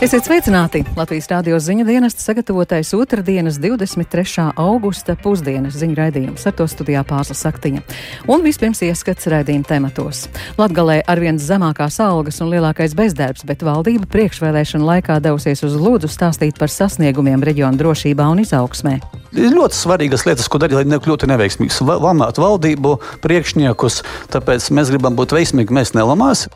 Esiet 0.00 0.24
sveicināti! 0.24 0.80
Latvijas 0.96 1.26
rādio 1.28 1.58
ziņu 1.60 1.84
dienesta 1.84 2.22
sagatavotais 2.24 2.94
otrdienas 2.96 3.58
23. 3.60 4.46
augusta 4.56 5.12
pusdienas 5.20 5.76
ziņu 5.76 5.98
raidījums 5.98 6.46
ar 6.48 6.54
to 6.56 6.64
studijā 6.72 7.02
pārsla 7.04 7.36
saktiņa. 7.36 7.82
Un 8.32 8.40
vispirms 8.40 8.80
ieskats 8.86 9.28
raidījuma 9.28 9.68
tematos. 9.68 10.22
Latgalē 10.56 11.02
arvien 11.04 11.36
zemākās 11.36 12.00
algas 12.00 12.40
un 12.40 12.48
lielākais 12.48 12.96
bezdarbs, 12.96 13.44
bet 13.44 13.60
valdība 13.60 14.08
priekšvēlēšana 14.08 14.88
laikā 14.88 15.18
devusies 15.20 15.60
uz 15.68 15.76
lūdzu 15.76 16.08
stāstīt 16.08 16.56
par 16.56 16.72
sasniegumiem 16.72 17.44
reģiona 17.44 17.76
drošībā 17.76 18.24
un 18.32 18.40
izaugsmē. 18.46 18.96
Ir 19.36 19.52
ļoti 19.54 19.78
svarīgas 19.78 20.24
lietas, 20.26 20.48
ko 20.50 20.58
darīt, 20.58 20.80
lai 20.80 20.88
nekļūtu 20.90 21.28
neveiksmīgs. 21.30 21.82
Lamāt 21.86 22.40
valdību, 22.42 22.96
priekšniekus, 23.22 24.00
tāpēc 24.34 24.72
mēs 24.74 24.90
gribam 24.90 25.18
būt 25.18 25.36
veiksmīgi, 25.36 25.76
mēs 25.76 25.94
nelamāsim. 25.94 26.50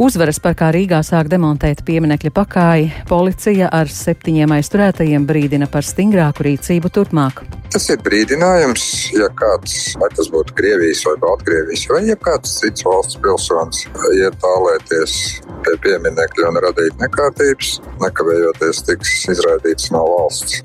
Uzvaras 0.00 0.38
parkā 0.42 0.68
Rīgā 0.74 1.00
sāk 1.06 1.30
demontēt 1.32 1.82
pieminekļa 1.86 2.32
pakāji. 2.36 2.90
Policija 3.08 3.70
ar 3.72 3.90
septiņiem 3.90 4.52
aizturētajiem 4.58 5.24
brīdina 5.28 5.68
par 5.72 5.86
stingrāku 5.86 6.46
rīcību 6.46 6.90
turpmāk. 6.92 7.42
Tas 7.72 7.88
ir 7.90 8.02
brīdinājums, 8.04 8.84
ja 9.16 9.30
kāds, 9.38 9.94
vai 10.00 10.10
tas 10.12 10.28
būtu 10.32 10.54
Krievijas 10.58 11.06
vai 11.08 11.16
Baltkrievijas, 11.24 11.86
vai 11.88 12.02
ja 12.10 12.18
kāds 12.20 12.58
cits 12.60 12.84
valsts 12.84 13.18
pilsonis 13.24 13.86
iet 14.18 14.36
tālēties 14.44 15.16
pie 15.64 15.78
pieminekļa 15.88 16.52
un 16.52 16.60
radīt 16.66 17.00
nekārtības, 17.00 17.78
nekavējoties 18.04 18.84
tiks 18.92 19.16
izraidīts 19.32 19.90
no 19.96 20.04
valsts. 20.04 20.60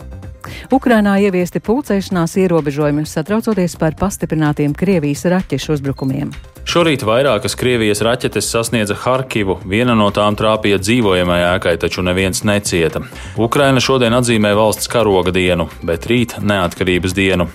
Ukrainā 0.73 1.17
ieviesti 1.23 1.61
pulcēšanās 1.63 2.38
ierobežojumi, 2.43 3.05
satraucoties 3.07 3.77
par 3.79 3.97
pastiprinātiem 3.99 4.75
Krievijas 4.77 5.25
raķešu 5.31 5.77
uzbrukumiem. 5.77 6.33
Šorīt 6.67 7.05
vairākas 7.07 7.55
Krievijas 7.55 8.03
raķetes 8.03 8.50
sasniedza 8.52 8.97
Harkivu, 9.00 9.55
viena 9.63 9.95
no 9.95 10.09
tām 10.11 10.35
trāpīja 10.35 10.81
dzīvojamai 10.83 11.39
ēkai, 11.53 11.78
taču 11.80 12.03
neviens 12.03 12.44
necieta. 12.44 13.05
Ukraina 13.39 13.80
šodien 13.80 14.17
atzīmē 14.17 14.52
valsts 14.58 14.91
karoga 14.91 15.31
dienu, 15.31 15.69
bet 15.88 16.11
rīt 16.11 16.35
neatkarības 16.44 17.16
dienu. 17.16 17.47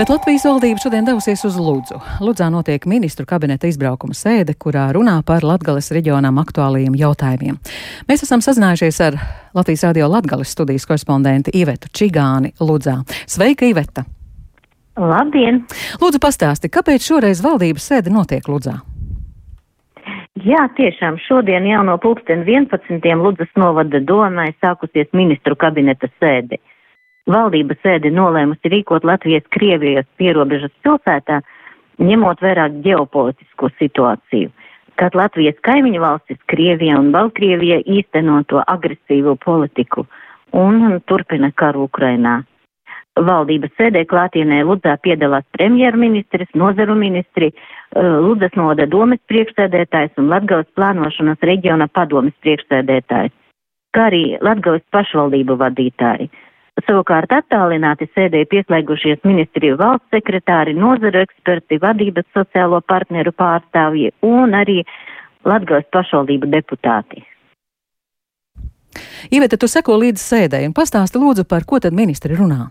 Bet 0.00 0.08
Latvijas 0.08 0.46
valdība 0.48 0.80
šodien 0.80 1.04
devusies 1.04 1.42
uz 1.44 1.58
Ludzu. 1.60 1.98
Ludzā 2.24 2.46
notiek 2.48 2.86
ministru 2.88 3.26
kabineta 3.28 3.68
izbraukuma 3.68 4.14
sēde, 4.16 4.54
kurā 4.56 4.86
runā 4.96 5.18
par 5.28 5.44
Latgales 5.44 5.90
reģionām 5.92 6.38
aktuālajiem 6.40 6.96
jautājumiem. 6.96 7.58
Mēs 8.08 8.24
esam 8.24 8.40
sazinājušies 8.40 9.00
ar 9.04 9.18
Latvijas 9.52 9.84
radio 9.90 10.08
Latgales 10.08 10.54
studijas 10.56 10.88
korespondentu 10.88 11.52
Ivetu 11.52 11.92
Čigāni 11.92 12.54
Ludzā. 12.64 13.02
Sveika, 13.28 13.68
Iveta! 13.68 14.06
Labdien! 14.96 15.66
Lūdzu, 16.00 16.22
pastāsti, 16.24 16.72
kāpēc 16.72 17.04
šoreiz 17.04 17.44
valdības 17.44 17.92
sēde 17.92 18.16
notiek 18.16 18.48
Ludzā? 18.48 18.78
Jā, 20.48 20.64
tiešām 20.80 21.20
šodien 21.28 21.68
jau 21.68 21.84
no 21.84 22.00
pulksten 22.00 22.48
11. 22.48 23.04
Ludzas 23.20 23.52
novada 23.52 24.00
domai 24.00 24.48
sākusies 24.64 25.12
ministru 25.12 25.60
kabineta 25.60 26.08
sēde. 26.16 26.56
Valdība 27.28 27.76
sēdi 27.82 28.10
nolēmusi 28.14 28.70
rīkot 28.72 29.04
Latvijas-Krievijas 29.04 30.06
pierobežas 30.16 30.72
pilsētā, 30.84 31.40
ņemot 32.00 32.40
vērā 32.40 32.68
ģeopolitisko 32.84 33.68
situāciju, 33.76 34.50
kad 34.96 35.14
Latvijas 35.14 35.58
kaimiņu 35.66 36.00
valstis 36.00 36.40
Krievija 36.48 36.98
un 36.98 37.10
Baltkrievija 37.12 37.82
īsteno 37.84 38.40
to 38.48 38.62
agresīvo 38.66 39.36
politiku 39.44 40.06
un 40.56 41.00
turpina 41.06 41.52
karu 41.52 41.86
Ukrainā. 41.88 42.40
Valdības 43.20 43.72
sēdē 43.76 44.04
klātienē 44.08 44.62
Ludzā 44.64 44.94
piedalās 45.02 45.44
premjerministrs, 45.56 46.48
nozaru 46.54 46.94
ministri, 46.94 47.50
eh, 47.52 48.00
Ludzas 48.00 48.54
noda 48.56 48.86
domes 48.86 49.20
priekšsēdētājs 49.28 50.16
un 50.16 50.28
Latgales 50.28 50.70
plānošanas 50.76 51.42
reģiona 51.42 51.88
padomes 51.88 52.32
priekšsēdētājs, 52.44 53.32
kā 53.92 54.06
arī 54.08 54.38
Latgales 54.40 54.86
pašvaldību 54.92 55.58
vadītāji. 55.58 56.30
Savukārt 56.86 57.32
attālināti 57.34 58.06
sēdēja 58.14 58.48
pieslēgušies 58.50 59.24
ministriju 59.26 59.78
valsts 59.80 60.14
sekretāri, 60.14 60.74
nozaru 60.76 61.22
eksperti, 61.24 61.80
vadības 61.82 62.28
sociālo 62.36 62.80
partneru 62.86 63.32
pārstāvji 63.36 64.12
un 64.26 64.54
arī 64.54 64.82
Latgales 65.48 65.88
pašvaldību 65.92 66.50
deputāti. 66.52 67.24
Iveta, 69.32 69.56
tu 69.56 69.68
seko 69.70 69.96
līdz 70.00 70.20
sēdē 70.20 70.62
un 70.66 70.74
pastāsti 70.76 71.20
lūdzu, 71.20 71.46
par 71.48 71.64
ko 71.68 71.80
tad 71.82 71.96
ministri 71.96 72.36
runā? 72.36 72.66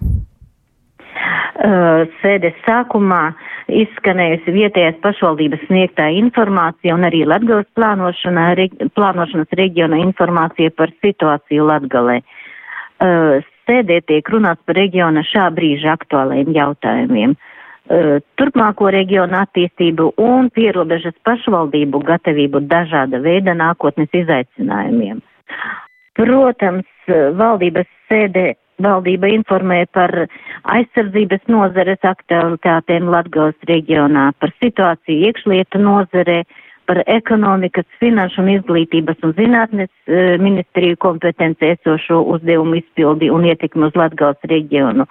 Uh, 1.59 2.05
sēdes 2.21 2.55
sākumā 2.63 3.33
izskanējusi 3.67 4.53
vietējās 4.55 4.99
pašvaldības 5.03 5.65
sniegtā 5.67 6.07
informācija 6.15 6.95
un 6.95 7.03
arī 7.09 7.25
Latgales 7.27 7.67
plānošana, 7.75 8.45
re, 8.55 8.69
plānošanas 8.95 9.57
reģiona 9.59 9.99
informācija 10.05 10.71
par 10.77 10.93
situāciju 11.03 11.67
Latgalē. 11.67 12.21
Uh, 12.99 13.43
sēdē 13.69 14.01
tiek 14.09 14.29
runāts 14.33 14.63
par 14.65 14.79
reģiona 14.79 15.23
šā 15.27 15.49
brīža 15.53 15.93
aktuālajiem 15.97 16.53
jautājumiem, 16.57 17.35
turpmāko 18.39 18.91
reģionu 18.93 19.37
attīstību 19.43 20.13
un 20.21 20.49
pierobežas 20.53 21.17
pašvaldību 21.25 22.01
gatavību 22.05 22.63
dažāda 22.69 23.21
veida 23.21 23.55
nākotnes 23.57 24.09
izaicinājumiem. 24.13 25.21
Protams, 26.17 26.89
valdības 27.39 27.87
sēdē 28.09 28.51
valdība 28.79 29.29
informē 29.33 29.83
par 29.91 30.13
aizsardzības 30.71 31.49
nozares 31.51 32.05
aktualitātēm 32.05 33.09
Latgales 33.11 33.57
reģionā, 33.67 34.29
par 34.39 34.53
situāciju 34.61 35.27
iekšlietu 35.29 35.81
nozarē, 35.83 36.43
uh, 36.45 36.68
par 36.89 37.03
ekonomikas, 37.05 37.85
finanšu 38.01 38.41
un 38.41 38.47
izglītības 38.55 39.19
un 39.27 39.35
zinātnes 39.37 39.91
e, 40.09 40.21
ministriju 40.41 40.97
kompetenci 40.97 41.67
esošo 41.75 42.23
uzdevumu 42.33 42.79
izpildi 42.79 43.29
un 43.29 43.45
ietekmi 43.45 43.85
uz 43.85 43.97
Latgals 43.99 44.47
reģionu, 44.49 45.05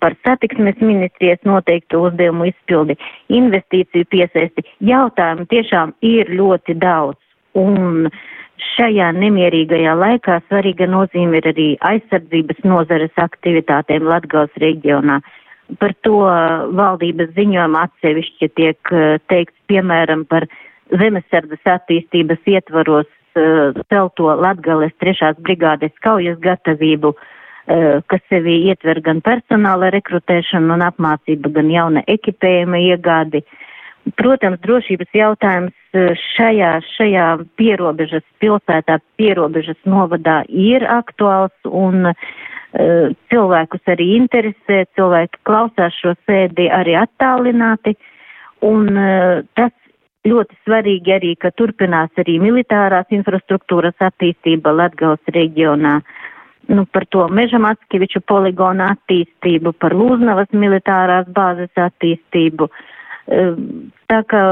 par 0.00 0.16
satiksmes 0.24 0.80
ministrijas 0.80 1.42
noteiktu 1.44 2.00
uzdevumu 2.06 2.46
izpildi, 2.48 2.96
investīciju 3.36 4.08
piesaisti. 4.14 4.64
Jautājumu 4.88 5.44
tiešām 5.50 5.92
ir 6.08 6.32
ļoti 6.40 6.78
daudz. 6.80 7.20
Un 7.60 8.08
šajā 8.70 9.10
nemierīgajā 9.18 9.98
laikā 10.00 10.38
svarīga 10.46 10.88
nozīme 10.88 11.42
ir 11.42 11.50
arī 11.52 11.68
aizsardzības 11.90 12.64
nozares 12.64 13.20
aktivitātēm 13.20 14.08
Latgals 14.08 14.56
reģionā. 14.64 15.20
Par 15.84 15.92
to 16.06 16.24
valdības 16.80 17.36
ziņojuma 17.36 17.84
atsevišķi 17.90 18.52
tiek 18.56 18.90
e, 18.96 19.04
teikts, 19.28 19.60
piemēram, 19.68 20.24
par 20.32 20.48
zemesardzes 20.98 21.66
attīstības 21.68 22.46
ietvaros 22.50 23.06
uh, 23.06 23.76
celto 23.92 24.34
Latgales 24.40 24.94
trešās 25.02 25.38
brigādes 25.44 25.94
kaujas 26.04 26.38
gatavību, 26.42 27.14
uh, 27.14 28.00
kas 28.10 28.22
sevi 28.32 28.56
ietver 28.70 29.02
gan 29.04 29.22
personāla 29.24 29.92
rekrutēšanu 29.94 30.74
un 30.76 30.86
apmācību, 30.88 31.52
gan 31.56 31.72
jauna 31.72 32.04
ekipējuma 32.10 32.82
iegādi. 32.90 33.44
Protams, 34.16 34.60
drošības 34.64 35.10
jautājums 35.14 35.74
uh, 35.94 36.12
šajā, 36.34 36.76
šajā 36.96 37.26
pierobežas 37.60 38.26
pilsētā, 38.42 39.00
pierobežas 39.20 39.78
novadā 39.84 40.42
ir 40.48 40.86
aktuāls 40.88 41.54
un 41.68 42.10
uh, 42.10 43.10
cilvēkus 43.30 43.92
arī 43.92 44.14
interesē, 44.16 44.84
cilvēki 44.96 45.44
klausās 45.46 45.94
šo 46.00 46.16
sēdi 46.26 46.70
arī 46.72 46.96
attālināti. 47.02 47.96
Un 48.66 48.90
uh, 48.92 49.40
tas 49.56 49.72
Ļoti 50.28 50.56
svarīgi 50.66 51.14
arī, 51.14 51.30
ka 51.40 51.48
turpinās 51.56 52.12
arī 52.20 52.34
militārās 52.42 53.08
infrastruktūras 53.14 53.96
attīstība 54.04 54.74
Latgales 54.76 55.32
reģionā. 55.32 55.94
Nu, 56.70 56.84
par 56.84 57.06
to 57.08 57.24
Meža 57.32 57.58
Matskeviču 57.58 58.20
poligonu 58.28 58.84
attīstību, 58.84 59.72
par 59.80 59.96
Lūznavas 59.96 60.52
militārās 60.52 61.30
bāzes 61.32 61.72
attīstību. 61.72 62.68
Ehm, 63.32 63.64
tā 64.12 64.20
kā 64.28 64.42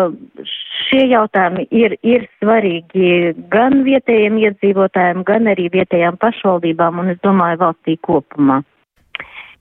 šie 0.88 1.04
jautājumi 1.12 1.69
ir, 1.70 1.98
ir 2.00 2.25
svarīgi 2.40 3.34
gan 3.52 3.82
vietējiem 3.84 4.40
iedzīvotājiem, 4.48 5.22
gan 5.28 5.52
arī 5.52 5.69
vietējām 5.76 6.16
pašvaldībām 6.16 7.04
un, 7.04 7.12
es 7.12 7.20
domāju, 7.22 7.60
valstī 7.66 7.98
kopumā. 8.08 8.62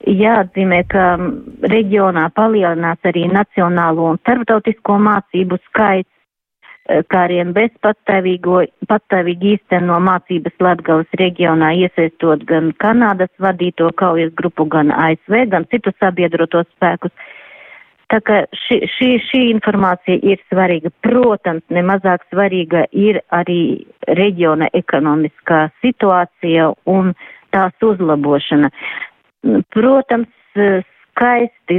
Jāatzīmē, 0.05 0.83
ka 0.93 1.05
reģionā 1.65 2.27
palielinās 2.37 3.01
arī 3.09 3.25
nacionālo 3.31 4.11
un 4.11 4.19
starptautisko 4.21 4.99
mācību 5.01 5.57
skaits, 5.65 6.09
eh, 6.89 7.01
kā 7.09 7.23
arī 7.25 7.41
bez 7.53 7.71
patstāvīgi 7.81 9.55
īsteno 9.55 9.97
mācības 9.97 10.53
Latgales 10.59 11.17
reģionā, 11.17 11.73
iesaistot 11.81 12.45
gan 12.45 12.73
Kanādas 12.73 13.33
vadīto 13.39 13.89
kaujas 13.95 14.31
grupu, 14.33 14.69
gan 14.69 14.91
ASV, 14.91 15.49
gan 15.49 15.65
citus 15.65 15.97
sabiedrotos 15.99 16.69
spēkus. 16.77 17.11
Tā 18.07 18.21
kā 18.21 18.45
šī, 18.55 18.77
šī, 18.87 19.09
šī 19.19 19.41
informācija 19.51 20.21
ir 20.23 20.39
svarīga. 20.47 20.93
Protams, 21.03 21.63
nemazāk 21.69 22.21
svarīga 22.31 22.85
ir 22.91 23.19
arī 23.35 23.83
reģiona 24.07 24.69
ekonomiskā 24.73 25.71
situācija 25.81 26.71
un 26.85 27.13
tās 27.51 27.73
uzlabošana. 27.83 28.69
Protams, 29.73 30.31
skaisti 30.55 31.77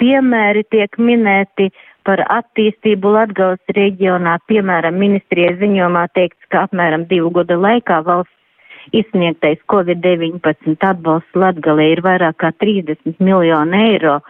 piemēri 0.00 0.64
tiek 0.72 0.96
minēti 0.98 1.70
par 2.08 2.22
attīstību 2.32 3.12
Latgales 3.14 3.74
reģionā. 3.76 4.38
Piemēram, 4.50 4.96
ministrijas 4.98 5.58
ziņojumā 5.60 6.06
teikts, 6.16 6.48
ka 6.50 6.66
apmēram 6.66 7.06
divu 7.10 7.32
gadu 7.36 7.60
laikā 7.60 8.00
valsts 8.06 8.96
izsniegtais 8.96 9.60
Covid-19 9.70 10.76
atbalsts 10.80 11.36
Latgalē 11.36 11.90
ir 11.92 12.02
vairāk 12.04 12.40
kā 12.42 12.50
30 12.64 13.20
miljonu 13.20 13.82
eiro 13.92 14.20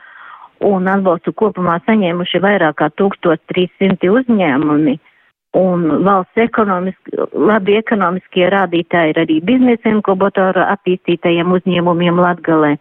un 0.67 0.89
atbalstu 0.91 1.33
kopumā 1.33 1.79
saņēmuši 1.87 2.43
vairāk 2.45 2.81
kā 2.83 2.91
1300 3.01 4.11
uzņēmumi. 4.19 4.99
Un 5.59 6.05
valsts 6.07 6.39
ekonomiski, 6.39 7.17
labi 7.35 7.75
ekonomiskie 7.81 8.47
rādītāji 8.55 9.15
ir 9.15 9.19
arī 9.25 9.39
biznesa 9.43 9.91
inkubatoru 9.91 10.63
attīstītajiem 10.63 11.51
uzņēmumiem 11.57 12.21
Latgalē. 12.23 12.77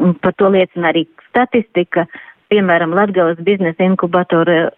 Un 0.00 0.14
par 0.24 0.32
to 0.40 0.48
liecina 0.48 0.94
arī 0.94 1.04
statistika. 1.28 2.06
Piemēram, 2.48 2.96
Latgales 2.96 3.42
biznesa 3.44 3.84
inkubatoru 3.84 4.70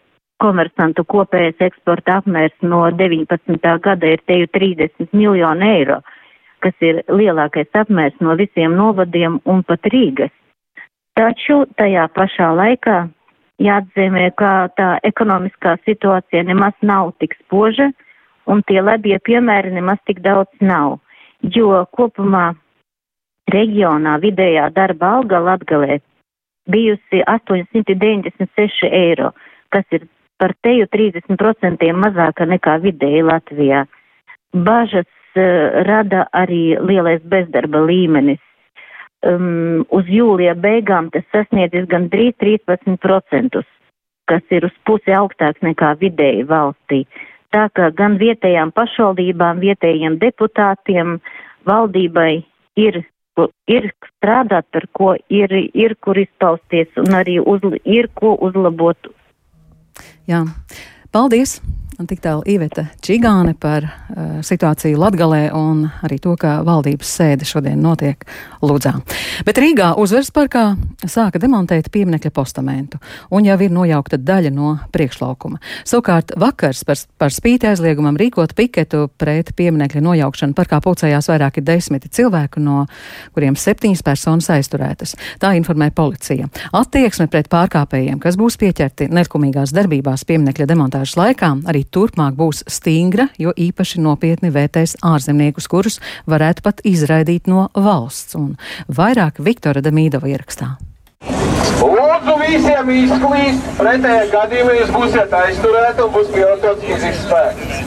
komersantu 0.43 1.05
kopējais 1.07 1.63
eksporta 1.63 2.19
apmērs 2.21 2.55
no 2.67 2.83
19. 2.91 3.79
gada 3.87 4.11
ir 4.11 4.23
teju 4.27 4.51
30 4.59 5.15
miljonu 5.15 5.69
eiro, 5.69 6.01
kas 6.59 6.75
ir 6.83 7.05
lielākais 7.07 7.71
apmērs 7.85 8.19
no 8.21 8.35
visiem 8.41 8.75
novadiem 8.75 9.39
un 9.47 9.63
pat 9.63 9.87
Rīgas. 9.95 10.35
Taču 11.15 11.63
tajā 11.79 12.09
pašā 12.17 12.51
laikā 12.59 13.05
jāatzīmē, 13.62 14.31
ka 14.37 14.69
tā 14.76 14.88
ekonomiskā 15.06 15.76
situācija 15.87 16.43
nemaz 16.49 16.75
nav 16.82 17.12
tik 17.23 17.37
spoža 17.41 17.91
un 18.50 18.62
tie 18.67 18.82
labie 18.82 19.19
piemēri 19.23 19.73
nemaz 19.75 20.00
tik 20.06 20.23
daudz 20.25 20.50
nav, 20.61 20.99
jo 21.43 21.85
kopumā 21.97 22.53
reģionā 23.53 24.17
vidējā 24.23 24.69
darba 24.75 25.17
alga 25.19 25.41
Latgalē 25.43 26.00
bijusi 26.70 27.23
896 27.26 28.87
eiro, 28.91 29.32
kas 29.70 29.85
ir 29.91 30.06
par 30.38 30.55
teju 30.62 30.87
30% 30.91 31.91
mazāka 31.94 32.47
nekā 32.47 32.79
vidēji 32.82 33.23
Latvijā. 33.26 33.85
Bažas 34.53 35.08
uh, 35.37 35.82
rada 35.87 36.26
arī 36.32 36.79
lielais 36.81 37.23
bezdarba 37.23 37.82
līmenis. 37.87 38.43
Um, 39.23 39.85
uz 39.95 40.09
jūlija 40.11 40.57
beigām 40.59 41.13
tas 41.15 41.23
sasniedzis 41.31 41.87
gandrīz 41.91 42.35
13%, 42.43 43.61
kas 44.27 44.57
ir 44.57 44.67
uz 44.67 44.75
pusi 44.87 45.15
augstāks 45.15 45.63
nekā 45.63 45.93
vidēji 46.01 46.49
valstī. 46.49 47.05
Tā 47.55 47.69
kā 47.77 47.93
gan 47.95 48.17
vietējām 48.19 48.73
pašvaldībām, 48.75 49.61
vietējiem 49.63 50.19
deputātiem, 50.19 51.21
valdībai 51.69 52.43
ir 52.81 53.05
ir 53.69 53.89
strādāt, 54.05 54.67
par 54.73 54.87
ko 54.93 55.15
ir, 55.33 55.53
ir 55.75 55.95
kur 56.05 56.19
izpausties 56.21 56.89
un 57.01 57.15
arī 57.17 57.39
uz, 57.41 57.65
ir 57.85 58.11
ko 58.15 58.37
uzlabot. 58.49 59.13
Jā, 60.29 60.45
paldies! 61.13 61.61
Un 62.00 62.06
tik 62.09 62.23
tālu 62.25 62.41
Iveta 62.49 62.87
Čigāne 63.05 63.53
par 63.61 63.85
uh, 63.85 64.39
situāciju 64.41 64.97
Latgalē 64.97 65.50
un 65.53 65.83
arī 66.00 66.17
to, 66.25 66.33
ka 66.41 66.62
valdības 66.65 67.11
sēde 67.19 67.44
šodien 67.44 67.83
notiek 67.85 68.25
Ludzā. 68.65 68.94
Bet 69.44 69.61
Rīgā 69.61 69.91
uzvaras 70.00 70.31
parkā 70.33 70.62
sāka 71.05 71.41
demontēt 71.43 71.91
pieminekļa 71.93 72.33
postamentu 72.33 73.00
un 73.31 73.44
jau 73.44 73.59
ir 73.61 73.75
nojaukta 73.75 74.17
daļa 74.17 74.53
no 74.56 74.71
priekšlaukuma. 74.94 75.61
Savukārt 75.85 76.33
vakars 76.41 76.81
par, 76.89 77.03
par 77.21 77.35
spīti 77.35 77.69
aizliegumam 77.69 78.17
rīkot 78.17 78.56
piketu 78.56 79.11
pret 79.21 79.53
pieminekļa 79.59 80.03
nojaukšanu 80.09 80.56
parkā 80.56 80.81
pulcējās 80.81 81.29
vairāki 81.29 81.65
desmiti 81.67 82.09
cilvēku, 82.09 82.62
no 82.65 82.87
kuriem 83.37 83.59
septiņas 83.59 84.05
personas 84.06 84.49
aizturētas. 84.56 85.12
Tā 85.44 85.53
informē 85.61 85.91
policija. 85.93 86.49
Attieksme 86.73 87.29
pret 87.29 87.53
pārkāpējiem, 87.53 88.17
kas 88.23 88.41
būs 88.41 88.56
pieķerti 88.65 89.12
nelikumīgās 89.12 89.77
darbībās 89.77 90.25
pieminekļa 90.29 90.71
demontāžas 90.73 91.19
laikā, 91.21 91.53
arī 91.69 91.81
arī 91.82 91.90
turpmāk 91.90 92.34
būs 92.37 92.64
stingra, 92.69 93.29
jo 93.38 93.52
īpaši 93.56 94.00
nopietni 94.00 94.50
vērtēs 94.50 94.96
ārzemniekus, 95.02 95.69
kurus 95.69 96.00
varētu 96.26 96.62
pat 96.62 96.81
izraidīt 96.84 97.49
no 97.49 97.70
valsts. 97.75 98.34
Un 98.37 98.56
vairāk 98.88 99.40
Viktora 99.40 99.82
Demīdova 99.82 100.29
ierakstā. 100.29 100.79
Lūdzu, 101.82 102.34
visiem 102.43 102.90
izklīst, 102.90 103.67
pretējā 103.79 104.26
gadījumā 104.31 104.75
jūs 104.79 104.90
būsiet 104.94 105.32
aizturēti 105.32 106.02
un 106.02 106.12
būs 106.12 106.31
pielietots 106.31 106.84
fizisks 106.87 107.26
spēks. 107.26 107.82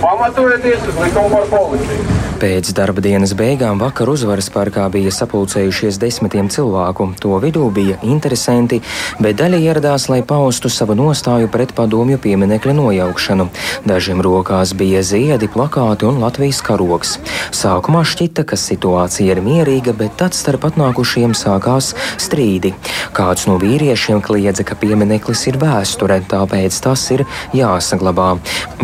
Pamatojoties 0.00 0.88
uz 0.88 1.00
likumu 1.00 1.30
par 1.32 1.46
policiju. 1.52 2.16
Pēc 2.36 2.68
darba 2.76 3.00
dienas 3.00 3.30
beigām 3.32 3.78
vakar 3.80 4.10
uzvaras 4.12 4.50
parkā 4.52 4.82
bija 4.92 5.08
sapulcējušies 5.14 5.96
desmitiem 5.96 6.50
cilvēku. 6.52 7.06
To 7.24 7.38
vidū 7.40 7.70
bija 7.72 7.96
interesanti, 8.04 8.82
bet 9.24 9.38
daļa 9.38 9.60
ieradās, 9.64 10.04
lai 10.12 10.18
paustu 10.20 10.68
savu 10.68 10.92
nostāju 10.98 11.48
pret 11.48 11.72
padomju 11.72 12.18
pieminekļa 12.20 12.74
nojaukšanu. 12.76 13.46
Dažiem 13.88 14.20
rokās 14.20 14.74
bija 14.76 15.00
ziedi, 15.00 15.48
plakāti 15.48 16.04
un 16.10 16.20
Latvijas 16.20 16.60
karoks. 16.66 17.14
Sākumā 17.56 18.02
šķita, 18.04 18.44
ka 18.44 18.60
situācija 18.60 19.32
ir 19.32 19.40
mierīga, 19.40 19.96
bet 19.96 20.18
tad 20.20 20.36
starp 20.36 20.68
atnākušiem 20.68 21.32
sākās 21.32 21.94
strīdi. 22.20 22.74
Kāds 23.16 23.48
no 23.48 23.56
vīriešiem 23.64 24.20
kliedza, 24.20 24.60
ka 24.60 24.76
piemineklis 24.76 25.46
ir 25.48 25.56
vēsture, 25.62 26.20
tāpēc 26.28 26.82
tas 26.84 27.08
ir 27.16 27.24
jāsaglabā. 27.56 28.34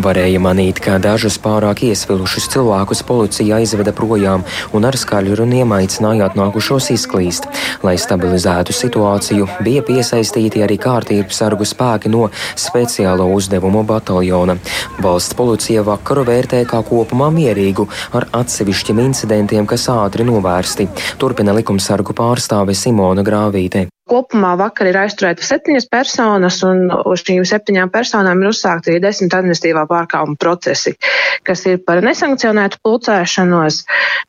Varēja 0.01 0.41
manīt, 0.41 0.81
ka 0.81 0.97
dažus 0.97 1.37
pārāk 1.37 1.85
iesvilušus 1.91 2.49
cilvēkus 2.57 3.05
policija 3.05 3.42
policija 3.43 3.59
aizveda 3.59 3.93
projām 3.93 4.45
un 4.73 4.85
ar 4.87 4.95
skaļu 4.95 5.35
runiem 5.41 5.73
aicināja 5.75 6.29
atnākušos 6.31 6.93
izklīst. 6.95 7.49
Lai 7.83 7.97
stabilizētu 7.99 8.73
situāciju, 8.73 9.49
bija 9.67 9.83
piesaistīti 9.83 10.63
arī 10.63 10.79
kārtības 10.79 11.41
sargu 11.43 11.67
spēki 11.67 12.09
no 12.09 12.31
speciālo 12.55 13.27
uzdevumu 13.35 13.83
bataljona. 13.83 14.57
Valsts 15.03 15.35
policija 15.35 15.83
vakaru 15.83 16.23
vērtē 16.29 16.63
kā 16.71 16.83
kopumā 16.87 17.33
mierīgu, 17.35 17.89
ar 18.15 18.29
atsevišķiem 18.31 19.03
incidentiem, 19.09 19.67
kas 19.67 19.89
ātri 19.91 20.23
novērsti. 20.29 20.87
Turpina 21.19 21.53
likumsargu 21.59 22.15
pārstāve 22.15 22.79
Simona 22.79 23.27
Grāvīte. 23.27 23.89
Kopumā 24.13 24.51
vakar 24.61 24.91
ir 24.91 24.99
aizturēta 25.01 25.45
septiņas 25.47 25.87
personas, 25.89 26.59
un 26.69 26.91
uz 26.93 27.23
šīm 27.25 27.47
septiņām 27.49 27.89
personām 27.95 28.43
ir 28.43 28.51
uzsākti 28.51 28.93
arī 28.93 29.01
desmit 29.01 29.33
administratīvā 29.39 29.87
pārkāpuma 29.89 30.37
procesi, 30.37 30.93
kas 31.49 31.65
ir 31.71 31.79
par 31.87 32.03
nesankcionētu 32.05 32.83
pulcēšanos, 32.85 33.79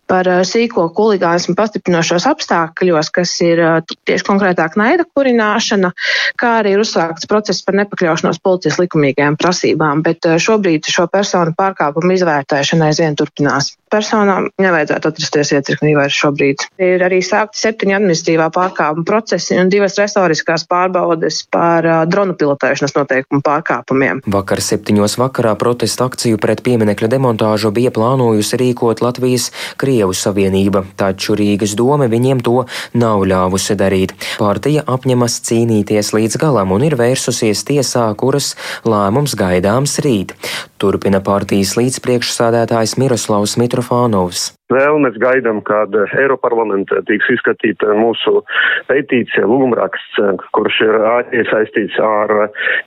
par 0.08 0.30
sīko 0.48 0.86
huligānismu 0.96 1.58
pastiprinošos 1.58 2.30
apstākļos, 2.32 3.10
kas 3.12 3.34
ir 3.44 3.62
tieši 4.08 4.28
konkrētāk 4.28 4.78
naida 4.80 5.04
kurināšana, 5.10 5.92
kā 6.40 6.56
arī 6.62 6.78
ir 6.78 6.84
uzsākts 6.86 7.28
process 7.28 7.66
par 7.66 7.76
nepakļaušanos 7.82 8.40
policijas 8.44 8.80
likumīgajām 8.80 9.36
prasībām, 9.42 10.04
bet 10.06 10.32
šobrīd 10.48 10.88
šo 10.88 11.10
personu 11.12 11.56
pārkāpumu 11.60 12.16
izvērtēšana 12.16 12.92
aizvien 12.92 13.20
turpinās. 13.20 13.74
Personām 13.94 14.48
nevajadzētu 14.62 15.12
atrasties 15.12 15.52
iecirknī 15.54 15.92
vairs 15.98 16.16
šobrīd. 16.18 16.64
Ir 16.82 17.04
arī 17.06 17.20
sākti 17.26 17.62
septiņi 17.62 17.98
administratīvā 18.00 18.48
pārkāpuma 18.56 19.06
procesi 19.06 19.60
un 19.60 19.70
divas 19.74 19.98
restoriskās 20.00 20.66
pārbaudes 20.70 21.42
par 21.54 21.88
uh, 21.88 22.00
dronu 22.10 22.36
pilotēšanas 22.38 22.96
noteikumu 22.96 23.44
pārkāpumiem. 23.46 24.22
Vakar 24.34 24.62
septiņos 24.64 25.18
vakarā 25.22 25.56
protesta 25.60 26.08
akciju 26.10 26.40
pret 26.42 26.64
pieminekļa 26.66 27.10
demontāžu 27.16 27.74
bija 27.76 27.94
plānojusi 27.96 28.60
rīkot 28.62 29.04
Latvijas 29.04 29.50
Krievu 29.82 30.16
Savienība, 30.18 30.86
taču 31.00 31.38
Rīgas 31.40 31.76
doma 31.80 32.10
viņiem 32.12 32.44
to 32.46 32.66
nav 32.98 33.26
ļāvusi 33.30 33.78
darīt. 33.80 34.16
Partija 34.42 34.86
apņemas 34.88 35.40
cīnīties 35.48 36.14
līdz 36.16 36.40
galam 36.42 36.76
un 36.76 36.86
ir 36.86 36.98
vērsusies 37.00 37.66
tiesā, 37.68 38.10
kuras 38.20 38.54
lēmums 38.88 39.38
gaidāms 39.40 40.00
rīt. 40.06 40.36
Turpina 40.84 41.22
partijas 41.24 41.78
līdzpriekšsādētājs 41.80 42.98
Miroslavs 43.00 43.56
Mitrofānovs. 43.62 44.50
Vēl 44.74 44.98
mēs 45.04 45.18
gaidām, 45.22 45.60
kad 45.68 45.94
Eiroparlamentā 46.18 47.02
tiks 47.06 47.28
izskatīta 47.36 47.94
mūsu 47.98 48.42
pētīcija, 48.88 49.46
lūgumraksts, 49.50 50.22
kurš 50.56 50.80
ir 50.86 50.96
iesaistīts 51.42 52.00
ar 52.02 52.32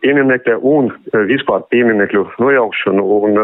pieminekļa 0.03 0.57
un 0.67 0.91
vispār 1.29 1.62
pieminekļu 1.71 2.25
nojaukšanu 2.43 3.05
un 3.19 3.38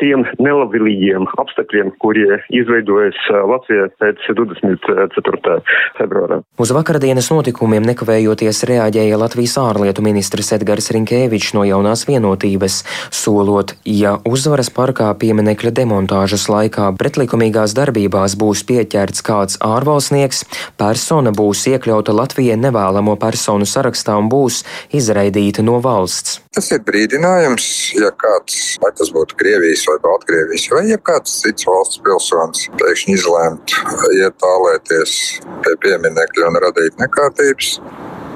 tiem 0.00 0.26
nelabvēlīgiem 0.38 1.26
apstākļiem, 1.40 1.94
kuri 2.04 2.28
izveidojas 2.54 3.18
Latvijā 3.32 3.88
pēc 4.02 4.22
24. 4.38 5.58
februāra. 5.98 6.40
Uz 6.60 6.74
vakardienas 6.76 7.32
notikumiem 7.34 7.86
nekavējoties 7.90 8.64
reaģēja 8.70 9.18
Latvijas 9.24 9.56
ārlietu 9.64 10.04
ministrs 10.04 10.52
Edgars 10.54 10.92
Rinkēvičs 10.94 11.56
no 11.58 11.66
jaunās 11.66 12.06
vienotības, 12.06 12.82
solot, 13.14 13.73
ja 13.82 14.16
uzvaras 14.28 14.70
parkā 14.70 15.10
pieminekļa 15.18 15.74
demontāžas 15.74 16.46
laikā 16.52 16.92
pretlikumīgā 16.98 17.64
šajās 17.64 17.74
darbībās 17.76 18.36
būs 18.36 18.64
pieķerts 18.68 19.22
kāds 19.24 19.56
ārvalstnieks, 19.64 20.44
persona 20.76 21.32
būs 21.32 21.64
iekļauta 21.72 22.12
Latvijai 22.12 22.56
nevēlamo 22.60 23.16
personu 23.16 23.64
sarakstā 23.64 24.16
un 24.18 24.28
būs 24.28 24.64
izraidīta 24.92 25.62
no 25.62 25.80
valsts. 25.80 26.40
Tas 26.54 26.70
ir 26.70 26.82
brīdinājums, 26.84 27.94
ja 27.96 28.10
kāds, 28.12 28.76
vai 28.82 28.92
tas 28.92 29.10
būtu 29.10 29.36
Krievijas 29.40 29.86
vai 29.88 29.98
Baltkrievijas 30.04 30.68
vai 30.70 30.84
jebkāds 30.90 31.40
cits 31.40 31.66
valsts 31.66 32.02
pilsonis, 32.04 32.68
pēkšņi 32.78 33.16
izlēmt 33.16 33.74
iet 34.20 34.36
tālēties 34.44 35.16
pie 35.64 35.76
pieminekļa 35.86 36.50
un 36.50 36.60
radīt 36.68 37.00
nekārtības 37.00 37.78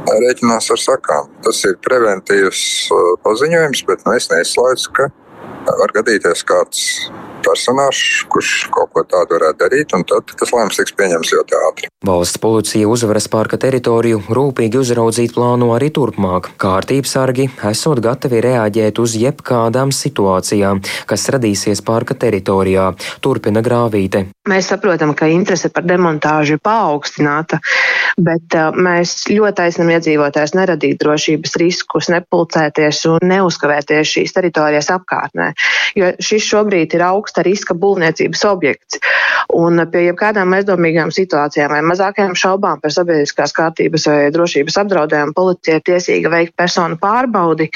rēķinās 0.08 0.70
ar 0.72 0.80
sakām. 0.80 1.28
Tas 1.44 1.60
ir 1.68 1.76
preventīvs 1.84 2.62
paziņojums, 3.26 3.84
bet 3.88 4.04
nu, 4.06 4.16
es 4.16 4.30
neizslēdzu, 4.32 4.92
ka 4.96 5.10
var 5.80 5.92
gadīties 5.96 6.44
kāds 6.48 6.84
personāžs, 7.48 8.24
kurš 8.32 8.54
kaut 8.74 8.92
ko 8.94 9.04
tādu 9.08 9.38
varētu 9.38 9.62
darīt, 9.64 9.94
un 9.96 10.04
tad 10.08 10.36
tas 10.38 10.52
lēmums 10.54 10.78
tiks 10.78 10.94
pieņemts 10.98 11.34
ļoti 11.36 11.58
ātri. 11.68 11.90
Valsts 12.06 12.38
policija 12.38 12.88
uzvaras 12.88 13.26
parka 13.32 13.58
teritoriju 13.60 14.20
rūpīgi 14.30 14.78
uzraudzīt 14.78 15.34
plāno 15.34 15.72
arī 15.74 15.90
turpmāk. 15.94 16.52
Kārtības 16.60 17.16
sargi 17.16 17.48
esot 17.70 18.02
gatavi 18.04 18.42
reaģēt 18.44 19.00
uz 19.02 19.16
jebkādām 19.18 19.92
situācijām, 19.94 20.82
kas 21.10 21.28
radīsies 21.34 21.82
parka 21.86 22.14
teritorijā, 22.14 22.92
turpina 23.24 23.64
Grāvīte. 23.64 24.28
Mēs 24.48 24.70
saprotam, 24.70 25.12
ka 25.16 25.28
interese 25.28 25.68
par 25.74 25.84
demontāžu 25.88 26.56
ir 26.56 26.62
paaugstināta, 26.64 27.58
bet 28.16 28.54
uh, 28.56 28.70
mēs 28.72 29.26
ļoti 29.32 29.64
aicinām 29.66 29.92
iedzīvotājus 29.96 30.54
neradīt 30.56 31.02
drošības 31.02 31.56
riskus, 31.60 32.08
nepulcēties 32.14 33.02
un 33.10 33.28
neuzkavēties 33.34 34.14
šīs 34.14 34.36
teritorijas 34.36 34.88
apkārtnē, 34.94 35.50
jo 35.98 36.12
šis 36.22 36.46
šobrīd 36.48 36.96
ir 36.96 37.04
augsta 37.38 37.42
riska 37.46 37.74
būvniecības 37.74 38.44
objekts. 38.48 38.98
Un 39.54 39.80
pie 39.90 40.08
jebkādām 40.08 40.52
aizdomīgām 40.56 41.10
situācijām 41.10 41.70
vai 41.70 41.82
mazākajām 41.82 42.34
šaubām 42.36 42.80
par 42.80 42.92
sabiedriskās 42.92 43.52
kārtības 43.52 44.06
vai 44.06 44.30
drošības 44.32 44.78
apdraudējumu 44.82 45.34
policija 45.34 45.78
ir 45.78 45.84
tiesīga 45.86 46.30
veikt 46.30 46.56
personu 46.56 46.98
pārbaudi 47.00 47.70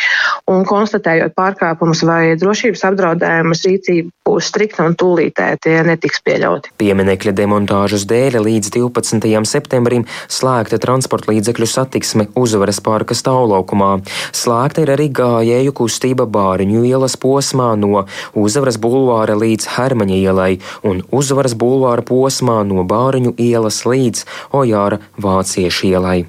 un 0.51 0.65
konstatējot 0.65 1.35
pārkāpumus 1.35 2.03
vai 2.05 2.37
drošības 2.37 2.85
apdraudējumus 2.91 3.65
rīcība 3.67 4.11
būs 4.27 4.51
strikta 4.53 4.87
un 4.87 4.97
tūlītē 4.99 5.49
tie 5.63 5.79
netiks 5.87 6.23
pieļauti. 6.27 6.75
Pieminekļa 6.81 7.33
demontāžas 7.37 8.05
dēļ 8.11 8.39
līdz 8.43 8.73
12. 8.77 9.33
septembrim 9.49 10.07
slēgta 10.29 10.79
transporta 10.83 11.33
līdzekļu 11.33 11.69
satiksme 11.69 12.29
uzvaras 12.39 12.83
parka 12.85 13.17
stāvlaukumā. 13.19 13.95
Slēgta 14.37 14.85
ir 14.85 14.95
arī 14.95 15.09
gājēju 15.15 15.75
kustība 15.83 16.29
Bāriņu 16.31 16.85
ielas 16.89 17.17
posmā 17.21 17.73
no 17.81 18.05
uzvaras 18.39 18.79
bulvāra 18.83 19.37
līdz 19.43 19.71
Hermaņa 19.77 20.19
ielai 20.19 20.53
un 20.89 21.03
uzvaras 21.11 21.57
bulvāra 21.59 22.05
posmā 22.07 22.61
no 22.69 22.87
Bāriņu 22.89 23.35
ielas 23.43 23.83
līdz 23.89 24.27
Ojāra 24.63 25.03
Vāciešu 25.21 25.91
ielai. 25.93 26.23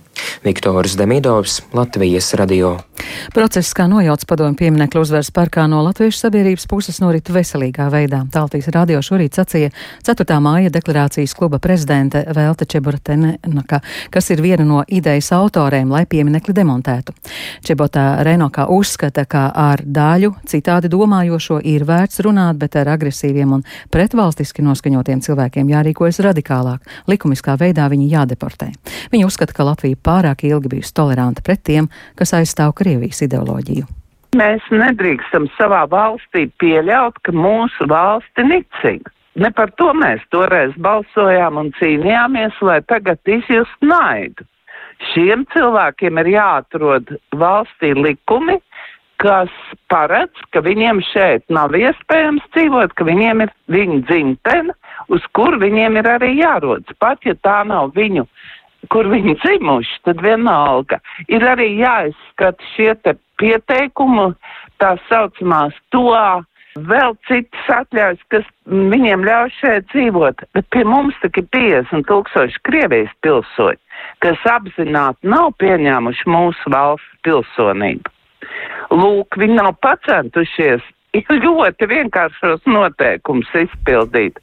Viktors 0.43 0.97
Demidovs, 0.97 1.61
Latvijas 1.73 2.33
radio. 2.33 2.77
Process, 3.33 3.73
kā 3.75 3.85
nojauts 3.87 4.25
padomju 4.27 4.57
pieminiektu 4.59 5.01
uzvaras 5.01 5.29
parkā 5.33 5.63
no 5.71 5.79
latviešu 5.85 6.17
sabiedrības 6.19 6.65
puses, 6.69 6.99
norit 6.99 7.29
veselīgā 7.31 7.87
veidā. 7.91 8.23
Tāltīs 8.31 8.67
radio 8.73 8.99
šorīt 9.03 9.37
sacīja 9.39 9.71
4. 10.05 10.37
māja 10.43 10.71
deklarācijas 10.73 11.35
kluba 11.37 11.59
prezidente 11.63 12.23
Velta 12.35 12.67
Čeboratenaka, 12.69 13.79
kas 14.11 14.29
ir 14.35 14.43
viena 14.43 14.65
no 14.67 14.83
idejas 14.87 15.31
autoriem, 15.35 15.91
lai 15.91 16.03
pieminekli 16.09 16.55
demontētu. 16.55 17.15
Čebotā 17.63 18.05
Renokā 18.27 18.67
uzskata, 18.71 19.25
ka 19.25 19.45
ar 19.55 19.83
daļu 19.85 20.33
citādi 20.49 20.91
domājošo 20.91 21.61
ir 21.63 21.87
vērts 21.87 22.21
runāt, 22.25 22.59
bet 22.59 22.75
ar 22.79 22.93
agresīviem 22.97 23.57
un 23.59 23.65
pretvalstiski 23.91 24.65
noskaņotiem 24.65 25.23
cilvēkiem 25.23 25.71
jārīkojas 25.71 26.19
radikālāk. 26.27 26.83
Likumiskā 27.07 27.55
veidā 27.59 27.87
viņi 27.91 28.11
jādeportē. 28.11 28.71
Viņa 29.13 29.31
uzskata, 29.31 29.55
ka 29.55 29.67
Latvija 29.71 30.02
pārāk 30.05 30.45
ilgi 30.47 30.75
bijusi 30.75 30.93
toleranta 30.95 31.43
pret 31.45 31.63
tiem, 31.63 31.89
kas 32.19 32.35
aizstāv 32.37 32.75
Krievijas 32.77 33.23
ideoloģiju. 33.25 33.89
Mēs 34.37 34.65
nedrīkstam 34.73 35.45
savā 35.57 35.83
valstī 35.89 36.47
pieļaut, 36.61 37.19
ka 37.21 37.33
mūsu 37.35 37.85
valsti 37.89 38.47
nicina. 38.47 39.11
Ne 39.35 39.49
par 39.53 39.71
to 39.77 39.89
mēs 39.97 40.21
toreiz 40.33 40.73
balsojām 40.77 41.57
un 41.57 41.71
cīnījāmies, 41.79 42.57
lai 42.61 42.81
tagad 42.89 43.21
izjust 43.29 43.85
naidu. 43.85 44.45
Šiem 45.11 45.45
cilvēkiem 45.53 46.21
ir 46.21 46.29
jāatrod 46.35 47.15
valstī 47.37 47.93
likumi, 47.97 48.59
kas 49.21 49.51
paredz, 49.91 50.41
ka 50.53 50.61
viņiem 50.65 50.99
šeit 51.11 51.45
nav 51.53 51.73
iespējams 51.77 52.45
dzīvot, 52.55 52.93
ka 52.97 53.07
viņiem 53.07 53.45
ir 53.45 53.53
viņa 53.71 53.99
dzimtene, 54.09 54.75
uz 55.13 55.25
kur 55.37 55.57
viņiem 55.61 55.97
ir 56.01 56.09
arī 56.15 56.33
jārodas. 56.39 56.97
Pat 56.99 57.23
ja 57.27 57.35
tā 57.45 57.61
nav 57.67 57.93
viņu 57.97 58.27
kur 58.91 59.07
viņi 59.11 59.37
dzimuši, 59.43 59.99
tad 60.07 60.23
vienalga 60.23 60.99
ir 61.31 61.45
arī 61.47 61.69
jāizskata 61.79 62.71
šie 62.73 62.93
te 63.03 63.15
pieteikumi, 63.41 64.31
tā 64.81 64.95
saucamās 65.09 65.75
toā, 65.93 66.43
vēl 66.75 67.15
citas 67.27 67.69
atļaujas, 67.69 68.23
kas 68.33 68.47
viņiem 68.65 69.25
ļauj 69.27 69.51
šeit 69.59 69.87
dzīvot. 69.93 70.43
Bet 70.57 70.67
pie 70.73 70.83
mums 70.87 71.17
tik 71.21 71.37
ir 71.41 71.47
50 71.55 72.07
tūkstoši 72.09 72.63
Krievijas 72.67 73.13
pilsoņi, 73.25 73.79
kas 74.25 74.49
apzināti 74.49 75.29
nav 75.29 75.53
pieņēmuši 75.61 76.29
mūsu 76.33 76.73
valsts 76.73 77.21
pilsonību. 77.27 78.09
Lūk, 78.93 79.37
viņi 79.39 79.59
nav 79.61 79.75
pacentušies 79.85 80.83
ļoti 81.13 81.87
vienkāršos 81.87 82.65
noteikumus 82.65 83.49
izpildīt 83.53 84.39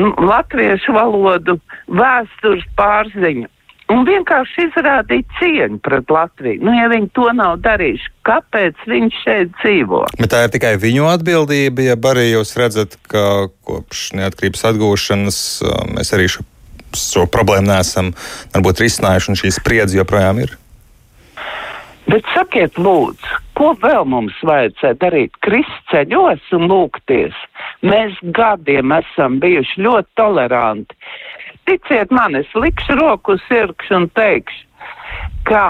latviešu 0.00 0.94
valodu, 0.96 1.58
vēstures 1.88 2.64
pārziņu. 2.78 3.50
Un 3.92 4.06
vienkārši 4.08 4.64
izrādīt 4.70 5.28
cieņu 5.36 5.76
pret 5.84 6.08
Latviju. 6.08 6.62
Nu, 6.64 6.72
ja 6.72 6.86
viņi 6.88 7.10
to 7.16 7.26
nav 7.36 7.58
darījuši, 7.66 8.08
kāpēc 8.24 8.86
viņi 8.88 9.12
šeit 9.18 9.52
dzīvo? 9.58 10.06
Bet 10.16 10.32
tā 10.32 10.46
ir 10.46 10.54
tikai 10.54 10.72
viņu 10.80 11.04
atbildība, 11.10 11.84
ja 11.90 11.98
arī 12.14 12.30
jūs 12.30 12.54
redzat, 12.56 12.96
ka 13.12 13.50
kopš 13.68 14.06
neatkarības 14.16 14.64
atgūšanas 14.72 15.38
mēs 15.92 16.14
arī 16.16 16.30
šo, 16.32 16.46
šo 16.96 17.28
problēmu 17.28 17.68
neesam 17.74 18.14
varbūt 18.56 18.86
risinājuši, 18.86 19.34
un 19.34 19.40
šī 19.42 19.52
spriedze 19.60 20.00
joprojām 20.00 20.40
ir. 20.46 20.56
Bet 22.04 22.26
sakiet, 22.34 22.76
lūdzu, 22.76 23.38
ko 23.56 23.70
vēl 23.80 24.04
mums 24.12 24.36
vajadzēja 24.44 24.98
darīt? 25.00 25.38
Krist 25.44 25.86
ceļos 25.88 26.50
un 26.52 26.66
lūgties. 26.68 27.36
Mēs 27.86 28.18
gadiem 28.36 28.92
esam 28.92 29.38
bijuši 29.40 29.86
ļoti 29.86 30.10
toleranti. 30.20 30.98
Ticiet 31.64 32.12
man, 32.12 32.36
es 32.36 32.50
likšu 32.52 32.98
roku 33.00 33.38
sirkšu 33.46 33.96
un 33.96 34.10
teikšu, 34.12 34.66
ka 35.48 35.64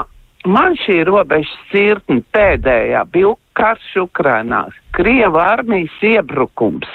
man 0.50 0.75
šī 0.83 1.05
robežas 1.07 1.55
cirtne 1.71 2.25
pēdējā 2.35 3.05
bija 3.14 3.37
karš 3.55 3.93
Ukrainā, 4.03 4.67
Krieva 4.95 5.53
armijas 5.53 5.95
iebrukums. 6.03 6.91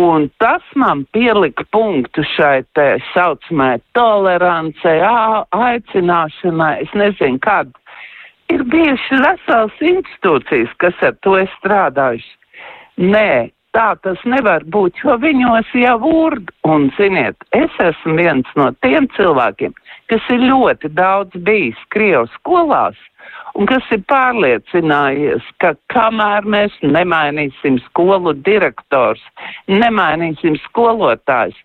Un 0.00 0.30
tas 0.40 0.64
man 0.78 1.02
pielika 1.12 1.66
punktu 1.74 2.22
šai 2.32 2.62
tā 2.78 2.94
saucamai 3.10 3.82
tolerancei, 3.92 5.02
aicināšanai, 5.04 6.74
es 6.86 6.92
nezinu, 6.96 7.40
kādu 7.44 7.74
ir 8.50 8.66
bijušas 8.72 9.24
veselas 9.24 9.80
institūcijas, 9.92 10.76
kas 10.82 11.02
ar 11.06 11.16
to 11.24 11.36
ir 11.40 11.50
strādājušas. 11.58 12.36
Nē, 13.00 13.50
tā 13.76 13.90
tas 14.04 14.22
nevar 14.28 14.64
būt, 14.74 15.02
jo 15.04 15.16
viņos 15.22 15.70
jau 15.78 15.98
urd. 16.06 16.50
Un, 16.68 16.90
ziniet, 16.98 17.36
es 17.56 17.78
esmu 17.82 18.16
viens 18.18 18.56
no 18.58 18.70
tiem 18.84 19.08
cilvēkiem, 19.16 19.76
kas 20.12 20.26
ir 20.34 20.44
ļoti 20.50 20.90
daudz 20.98 21.38
bijis 21.46 21.78
Krievijas 21.94 22.34
skolās 22.40 22.98
un 23.58 23.66
kas 23.70 23.86
ir 23.94 24.02
pārliecinājies, 24.10 25.46
ka 25.62 25.72
kamēr 25.92 26.46
mēs 26.54 26.74
nemainīsim 26.82 27.78
skolu 27.88 28.34
direktors, 28.46 29.22
nemainīsim 29.70 30.58
skolotājs, 30.66 31.56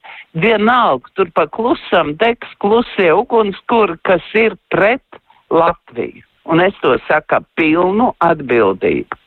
vienalga 0.46 1.14
tur 1.18 1.32
pa 1.38 1.48
klusam 1.58 2.16
degs 2.22 2.56
klusie 2.64 3.12
ugunskuri, 3.14 4.00
kas 4.08 4.34
ir 4.38 4.58
pret 4.74 5.22
Latviju 5.54 6.26
un 6.46 6.62
es 6.62 6.74
to 6.82 6.96
saku 7.08 7.42
pilnu 7.58 8.12
atbildību. 8.20 9.25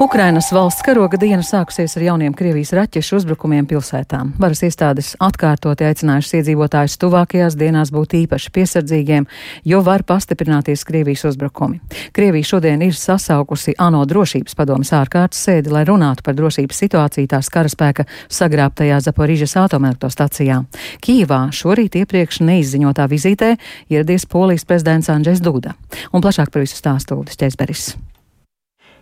Ukrainas 0.00 0.50
valsts 0.52 0.82
karoga 0.84 1.16
diena 1.16 1.40
sākusies 1.40 1.94
ar 1.96 2.02
jauniem 2.04 2.34
Krievijas 2.36 2.74
raķešu 2.76 3.16
uzbrukumiem 3.16 3.64
pilsētām. 3.64 4.34
Varas 4.36 4.60
iestādes 4.66 5.14
atkārtoti 5.24 5.86
aicinājušas 5.88 6.34
iedzīvotājus 6.36 6.98
tuvākajās 7.00 7.54
dienās 7.56 7.88
būt 7.96 8.12
īpaši 8.18 8.50
piesardzīgiem, 8.52 9.24
jo 9.64 9.78
var 9.86 10.04
pastiprināties 10.04 10.84
Krievijas 10.84 11.24
uzbrukumi. 11.30 11.80
Krievija 12.12 12.44
šodien 12.44 12.84
ir 12.84 12.92
sasaukusi 12.92 13.72
ANO 13.80 14.02
drošības 14.04 14.58
padomas 14.58 14.92
ārkārtas 14.92 15.40
sēdi, 15.48 15.72
lai 15.72 15.86
runātu 15.88 16.26
par 16.26 16.36
drošības 16.36 16.82
situāciju 16.84 17.30
tās 17.32 17.48
karaspēka 17.54 18.04
sagrābtajā 18.28 18.98
Zaporižas 19.06 19.56
atomelektrostacijā. 19.62 20.58
Kīvā 21.00 21.46
šorīt 21.56 21.96
iepriekš 22.02 22.42
neizziņotā 22.44 23.08
vizītē 23.08 23.54
ieradies 23.88 24.28
Polijas 24.28 24.68
prezidents 24.68 25.08
Andrzejs 25.08 25.40
Duda. 25.40 25.72
Un 26.12 26.20
plašāk 26.20 26.52
par 26.52 26.66
visu 26.66 26.76
stāstu 26.76 27.16
Lūdzu 27.16 27.40
Ķezberis. 27.40 27.94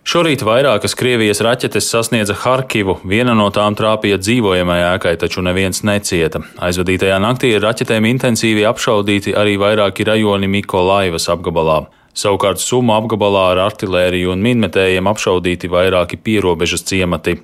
Šorīt 0.04 0.42
vairākas 0.44 0.92
Krievijas 1.00 1.38
raķetes 1.40 1.86
sasniedza 1.88 2.34
Harkivu, 2.36 2.98
viena 3.08 3.32
no 3.32 3.46
tām 3.48 3.72
trāpīja 3.72 4.18
dzīvojamai 4.20 4.76
ēkai, 4.92 5.14
taču 5.22 5.40
neviens 5.40 5.80
necieta. 5.80 6.42
Aizvadītajā 6.60 7.16
naktī 7.24 7.54
ar 7.56 7.64
raķetēm 7.64 8.04
intensīvi 8.10 8.66
apšaudīti 8.68 9.32
arī 9.32 9.56
vairāki 9.62 10.04
rajoni 10.04 10.50
Mikolaivas 10.58 11.30
apgabalā. 11.32 11.86
Savukārt 12.14 12.60
Suma 12.60 12.98
apgabalā 13.00 13.46
ar 13.54 13.62
artilēriju 13.64 14.36
un 14.36 14.44
minmetējiem 14.44 15.08
apšaudīti 15.08 15.72
vairāki 15.72 16.20
pierobežas 16.20 16.84
ciemati. 16.84 17.38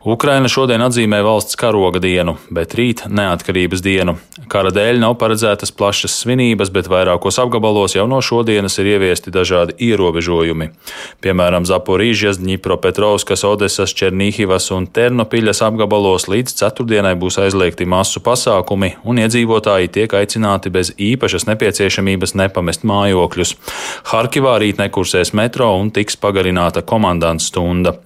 Ukraina 0.00 0.48
šodien 0.48 0.80
atzīmē 0.80 1.18
valsts 1.20 1.58
karoga 1.60 2.00
dienu, 2.00 2.38
bet 2.48 2.72
rīt 2.78 3.02
neatkarības 3.12 3.82
dienu. 3.84 4.14
Kara 4.48 4.72
dēļ 4.72 4.96
nav 5.02 5.18
paredzētas 5.20 5.74
plašas 5.76 6.14
svinības, 6.22 6.70
bet 6.72 6.88
vairākos 6.88 7.36
apgabalos 7.42 7.92
jau 7.98 8.06
no 8.08 8.22
šodienas 8.24 8.78
ir 8.80 8.88
ieviesti 8.94 9.32
dažādi 9.34 9.76
ierobežojumi. 9.90 10.70
Piemēram, 11.20 11.68
Zaporīžas, 11.68 12.40
Dņipropetrovskas, 12.40 13.44
Odesas, 13.44 13.92
Černīhivas 13.92 14.70
un 14.72 14.88
Ternopiļas 14.88 15.60
apgabalos 15.68 16.30
līdz 16.32 16.56
ceturtdienai 16.62 17.12
būs 17.20 17.36
aizliegti 17.44 17.84
masu 17.84 18.24
pasākumi, 18.24 18.94
un 19.04 19.20
iedzīvotāji 19.20 19.92
tiek 20.00 20.16
aicināti 20.16 20.72
bez 20.72 20.94
īpašas 20.96 21.44
nepieciešamības 21.52 22.38
nepamest 22.40 22.88
mājokļus. 22.88 23.56
Harkivā 24.14 24.56
rīt 24.64 24.80
nekursēs 24.80 25.36
metro 25.36 25.74
un 25.76 25.92
tiks 25.92 26.16
pagarināta 26.16 26.80
komandants 26.80 27.52
stunda. 27.52 27.98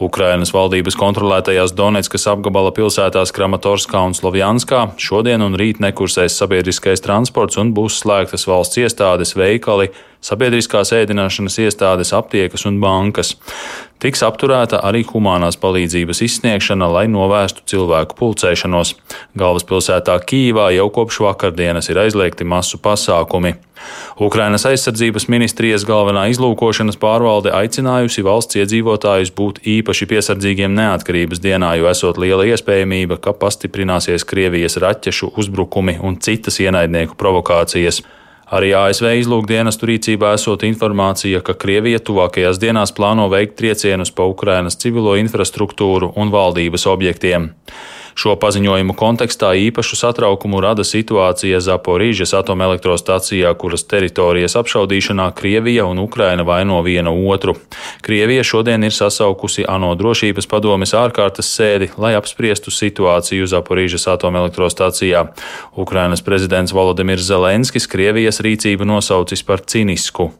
Ukrainas 0.00 0.52
valdības 0.52 0.96
kontrolētajās 1.00 1.72
Donetskas 1.72 2.26
apgabala 2.28 2.68
pilsētās 2.76 3.32
Kramatorskā 3.32 4.02
un 4.04 4.12
Slovjanskā 4.16 4.82
šodien 5.00 5.40
un 5.40 5.56
rīt 5.56 5.80
nekursēs 5.80 6.36
sabiedriskais 6.36 7.00
transports 7.04 7.56
un 7.56 7.72
būs 7.76 8.02
slēgtas 8.02 8.44
valsts 8.44 8.82
iestādes, 8.82 9.32
veikali, 9.38 9.88
sabiedriskās 10.20 10.92
ēdināšanas 10.98 11.56
iestādes, 11.64 12.12
aptiekas 12.16 12.68
un 12.68 12.76
bankas. 12.82 13.32
Tiks 13.96 14.20
apturēta 14.26 14.82
arī 14.84 15.00
humanās 15.08 15.56
palīdzības 15.56 16.20
izsniegšana, 16.26 16.88
lai 16.92 17.06
novērstu 17.08 17.64
cilvēku 17.72 18.18
pulcēšanos. 18.18 18.92
Galvaspilsētā 19.40 20.18
Kīvā 20.28 20.68
jau 20.76 20.90
kopš 20.92 21.22
vakardienas 21.24 21.88
ir 21.88 22.02
aizliegti 22.04 22.44
masu 22.44 22.76
pasākumi. 22.82 23.54
Ukrainas 24.20 24.66
aizsardzības 24.68 25.28
ministrijas 25.32 25.84
galvenā 25.88 26.26
izlūkošanas 26.32 27.00
pārvalde 27.00 27.52
aicinājusi 27.56 28.24
valsts 28.26 28.60
iedzīvotājus 28.60 29.32
būt 29.36 29.62
īpaši 29.76 30.08
piesardzīgiem 30.12 30.76
neatkarības 30.76 31.40
dienā, 31.44 31.74
jo 31.80 31.88
esot 31.88 32.20
liela 32.20 32.44
iespējamība, 32.48 33.20
ka 33.20 33.32
pastiprināsies 33.36 34.28
Krievijas 34.28 34.76
raķešu 34.82 35.32
uzbrukumi 35.40 35.98
un 36.04 36.20
citas 36.20 36.60
ienaidnieku 36.60 37.16
provokācijas. 37.20 38.02
Arī 38.46 38.68
ASV 38.78 39.08
izlūkdienestu 39.24 39.88
rīcībā 39.90 40.28
esot 40.36 40.62
informācija, 40.68 41.40
ka 41.42 41.56
Krievija 41.58 41.98
tuvākajās 41.98 42.60
dienās 42.62 42.92
plāno 42.94 43.26
veikt 43.32 43.56
triecienus 43.58 44.12
pa 44.14 44.28
Ukrainas 44.30 44.78
civilo 44.78 45.16
infrastruktūru 45.18 46.12
un 46.14 46.30
valdības 46.30 46.86
objektiem. 46.92 47.50
Šo 48.16 48.32
paziņojumu 48.40 48.94
kontekstā 48.96 49.50
īpašu 49.60 49.98
satraukumu 50.00 50.62
rada 50.64 50.86
situācija 50.88 51.58
Zaporīžas 51.60 52.30
atomelektrostacijā, 52.38 53.50
kuras 53.60 53.84
teritorijas 53.84 54.56
apšaudīšanā 54.56 55.26
Krievija 55.36 55.84
un 55.84 56.00
Ukraina 56.00 56.46
vaino 56.48 56.78
viena 56.86 57.12
otru. 57.12 57.58
Krievija 58.00 58.40
šodien 58.40 58.88
ir 58.88 58.94
sasaukusi 58.96 59.66
ANO 59.68 59.92
drošības 60.00 60.48
padomes 60.48 60.96
ārkārtas 60.96 61.50
sēdi, 61.58 61.90
lai 62.00 62.14
apspriestu 62.16 62.72
situāciju 62.72 63.50
Zaporīžas 63.52 64.08
atomelektrostacijā. 64.14 65.26
Ukrainas 65.76 66.24
prezidents 66.24 66.72
Volodimirs 66.72 67.28
Zelenskis 67.28 67.84
Krievijas 67.84 68.40
rīcību 68.40 68.88
nosaucis 68.88 69.44
par 69.44 69.60
cinisku. 69.60 70.30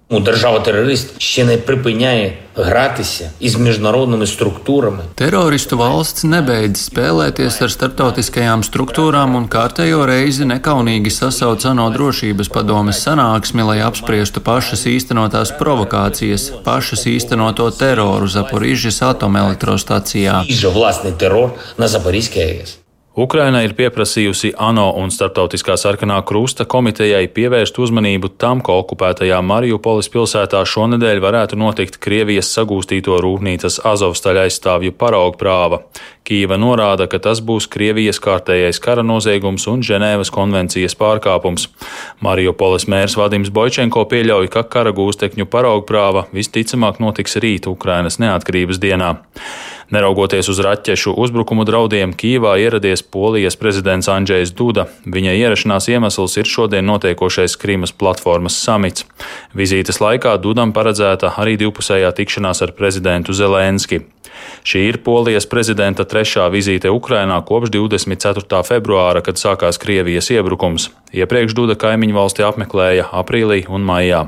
Teroristu 5.21 5.77
valsts 5.77 6.25
nebeidz 6.25 6.87
spēlēties 6.89 7.61
ar 7.66 7.66
starptautiskajām 7.73 8.63
struktūrām 8.67 9.35
un 9.39 9.49
kārtējo 9.51 10.05
reizi 10.09 10.47
nekaunīgi 10.49 11.13
sasauc 11.15 11.67
ANO 11.69 11.89
drošības 11.95 12.51
padomes 12.55 13.03
sanāksmi, 13.07 13.67
lai 13.67 13.79
apspriestu 13.87 14.43
pašas 14.45 14.87
īstenotās 14.91 15.53
provokācijas, 15.59 16.49
pašas 16.67 17.07
īstenoto 17.11 17.69
teroru 17.75 18.31
Zaporižas 18.31 19.03
atomelektrostacijā. 19.11 20.41
Ukraina 23.17 23.63
ir 23.65 23.73
pieprasījusi 23.73 24.51
ANO 24.61 24.91
un 25.01 25.09
Startautiskā 25.09 25.73
sarkanā 25.81 26.19
krusta 26.29 26.67
komitejai 26.69 27.23
pievērst 27.33 27.79
uzmanību 27.81 28.29
tam, 28.37 28.61
ka 28.61 28.75
okupētajā 28.77 29.39
Mariupolis 29.41 30.11
pilsētā 30.13 30.61
šonadēļ 30.69 31.23
varētu 31.25 31.57
notikt 31.57 31.97
Krievijas 31.97 32.51
sagūstīto 32.53 33.17
rūpnīcas 33.25 33.79
Azovstaļa 33.89 34.43
aizstāvju 34.45 34.93
paraugprāva. 35.01 35.79
Kīva 36.29 36.59
norāda, 36.61 37.07
ka 37.09 37.17
tas 37.25 37.41
būs 37.41 37.71
Krievijas 37.73 38.21
kārtējais 38.21 38.83
kara 38.85 39.01
noziegums 39.07 39.65
un 39.73 39.81
Ženēvas 39.87 40.29
konvencijas 40.35 40.99
pārkāpums. 41.01 41.71
Mariupolis 42.21 42.85
mērs 42.85 43.17
Vadims 43.17 43.49
Boičenko 43.49 44.05
pieļauj, 44.13 44.51
ka 44.53 44.67
kara 44.69 44.93
gūstekņu 44.93 45.49
paraugprāva 45.49 46.27
visticamāk 46.37 47.01
notiks 47.01 47.41
rīt 47.41 47.71
Ukrainas 47.73 48.21
neatkarības 48.21 48.83
dienā. 48.83 49.15
Neraugoties 49.91 50.49
uz 50.51 50.59
raķešu 50.67 51.13
uzbrukumu 51.15 51.63
draudiem, 51.63 52.11
Kīvā 52.19 52.57
ieradies 52.59 53.05
Polijas 53.07 53.55
prezidents 53.61 54.09
Andrzejs 54.11 54.51
Duda. 54.59 54.89
Viņa 55.07 55.37
ierašanās 55.39 55.87
iemesls 55.93 56.35
ir 56.41 56.51
šodien 56.51 56.89
notiekošais 56.91 57.55
Krīmas 57.63 57.95
platformas 57.95 58.59
samits. 58.59 59.07
Vizītes 59.55 60.03
laikā 60.03 60.35
Dudam 60.43 60.75
paredzēta 60.75 61.37
arī 61.39 61.55
divpusējā 61.63 62.11
tikšanās 62.19 62.65
ar 62.67 62.75
prezidentu 62.75 63.37
Zelenski. 63.37 64.03
Šī 64.67 64.83
ir 64.91 64.99
Polijas 65.07 65.47
prezidenta 65.47 66.03
trešā 66.03 66.49
vizīte 66.51 66.91
Ukrainā 66.91 67.39
kopš 67.47 67.71
24. 67.79 68.63
februāra, 68.67 69.23
kad 69.23 69.39
sākās 69.39 69.79
Krievijas 69.79 70.33
iebrukums. 70.35 70.91
Iepriekš 71.15 71.55
Duda 71.55 71.79
kaimiņu 71.79 72.19
valsti 72.19 72.47
apmeklēja 72.47 73.07
aprīlī 73.15 73.63
un 73.71 73.87
maijā. 73.87 74.27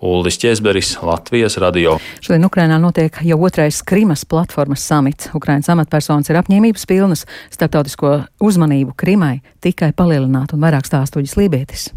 Uldis 0.00 0.38
Česberis, 0.40 0.94
Latvijas 1.02 1.58
radio. 1.60 1.98
Šodien 2.24 2.48
Ukrainā 2.48 2.78
notiek 2.80 3.20
jau 3.20 3.36
otrais 3.44 3.82
Krimas 3.84 4.24
platformas 4.24 4.86
samits. 4.88 5.28
Ukrainas 5.36 5.68
amatpersonas 5.68 6.32
ir 6.32 6.40
apņēmības 6.40 6.88
pilnas 6.88 7.26
starptautisko 7.52 8.16
uzmanību 8.40 8.96
Krimai 8.96 9.42
tikai 9.60 9.92
palielināt 9.92 10.56
un 10.56 10.64
vairāk 10.64 10.88
stāstuģis 10.88 11.36
Lībietis. 11.36 11.90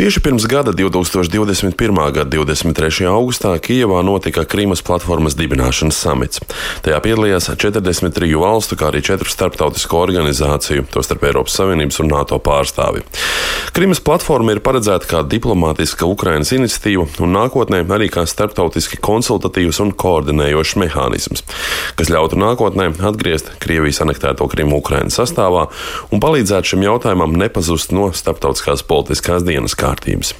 Tieši 0.00 0.20
pirms 0.20 0.46
gada, 0.46 0.72
2021. 0.72 2.12
gada 2.12 2.30
23. 2.30 3.04
augustā, 3.04 3.52
Kijevā 3.60 4.00
notika 4.00 4.46
Krīmas 4.48 4.80
platformas 4.80 5.34
dibināšanas 5.36 5.98
samits. 6.00 6.40
Tajā 6.80 6.96
piedalījās 7.04 7.50
43 7.52 8.32
valstu, 8.40 8.78
kā 8.80 8.88
arī 8.88 9.02
4 9.04 9.28
starptautisko 9.28 10.00
organizāciju, 10.00 10.86
tostarp 10.94 11.26
Eiropas 11.28 11.58
Savienības 11.60 12.00
un 12.00 12.08
NATO 12.14 12.38
pārstāvi. 12.40 13.04
Krīmas 13.76 14.00
platforma 14.00 14.54
ir 14.54 14.62
paredzēta 14.64 15.04
kā 15.10 15.20
diplomātiska 15.20 16.08
Ukrainas 16.08 16.54
iniciatīva 16.56 17.04
un 17.20 17.36
nākotnē 17.36 17.82
arī 17.84 18.08
kā 18.08 18.24
starptautiski 18.24 18.96
konsultatīvs 19.04 19.82
un 19.84 19.92
koordinējošs 19.92 20.76
mehānisms, 20.80 21.44
kas 22.00 22.08
ļautu 22.08 22.40
nākotnē 22.40 22.88
atgriezt 23.10 23.52
Krievijas 23.60 24.00
anektēto 24.06 24.48
Krimu 24.48 24.80
Ukrainas 24.80 25.20
sastāvā 25.20 25.68
un 26.08 26.24
palīdzētu 26.24 26.72
šim 26.72 26.88
jautājumam 26.88 27.36
nepazust 27.36 27.92
no 27.92 28.08
starptautiskās 28.16 28.86
politiskās 28.88 29.44
dienas 29.44 29.59
dienas 29.60 29.76
kārtības. 29.76 30.34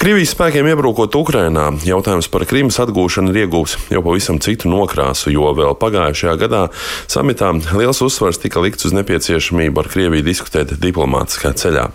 Krievijas 0.00 0.30
spēkiem 0.32 0.64
iebrukot 0.70 1.12
Ukrainā, 1.14 1.66
jautājums 1.84 2.30
par 2.32 2.46
Krimas 2.48 2.78
atgūšanu 2.80 3.34
ir 3.34 3.42
iegūts 3.42 3.76
jau 3.92 4.00
pavisam 4.00 4.38
citu 4.40 4.70
nokrāsu, 4.72 5.28
jo 5.34 5.50
vēl 5.52 5.76
pagājušajā 5.76 6.34
gadā 6.40 6.62
samitā 7.04 7.50
liels 7.76 8.00
uzsvars 8.00 8.40
tika 8.40 8.62
likts 8.64 8.88
uz 8.88 8.96
nepieciešamību 8.96 9.82
ar 9.84 9.90
Krieviju 9.92 10.24
diskutēt 10.24 10.72
diplomātiskā 10.80 11.52
ceļā. 11.52 11.90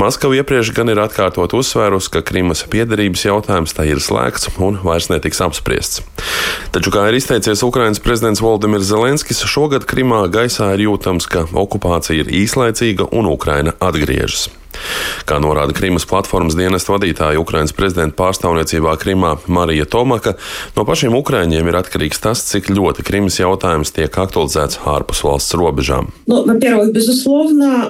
Maskava 0.00 0.40
iepriekš 0.40 0.72
gan 0.74 0.90
ir 0.90 1.02
atkārtot 1.04 1.52
uzsvērus, 1.60 2.08
ka 2.08 2.24
Krimas 2.24 2.64
piederības 2.72 3.28
jautājums 3.28 3.76
tā 3.76 3.84
ir 3.92 4.00
slēgts 4.00 4.48
un 4.56 4.80
vairs 4.80 5.12
netiks 5.12 5.44
apspriests. 5.44 6.02
Taču, 6.72 6.90
kā 6.90 7.04
ir 7.10 7.20
izteicies 7.20 7.62
Ukrainas 7.68 8.00
prezidents 8.02 8.40
Valdemirs 8.42 8.88
Zelenskis, 8.88 9.44
šogad 9.44 9.84
Krimā 9.84 10.24
gaisā 10.32 10.72
ir 10.72 10.88
jūtams, 10.88 11.28
ka 11.28 11.44
okupācija 11.52 12.24
ir 12.24 12.32
īslaicīga 12.42 13.12
un 13.12 13.28
Ukraina 13.36 13.76
atgriežas. 13.76 14.48
Kā 15.26 15.40
norāda 15.42 15.74
Krimas 15.76 16.06
platformas 16.08 16.54
dienesta 16.58 16.94
vadītāja 16.94 17.40
Ukrainas 17.40 17.74
prezidenta 17.76 18.14
pārstāvniecībā 18.20 18.92
Krimā 19.00 19.32
Marija 19.50 19.86
Tomaka, 19.90 20.36
no 20.76 20.84
pašiem 20.86 21.16
Ukraiņiem 21.18 21.66
ir 21.66 21.78
atkarīgs 21.80 22.22
tas, 22.22 22.44
cik 22.46 22.70
ļoti 22.70 23.04
Krimas 23.06 23.40
jautājums 23.40 23.90
tiek 23.96 24.12
aktualizēts 24.22 24.80
ārpus 24.86 25.22
valsts 25.26 25.56
robežām. 25.58 26.12
Nu, 26.30 26.44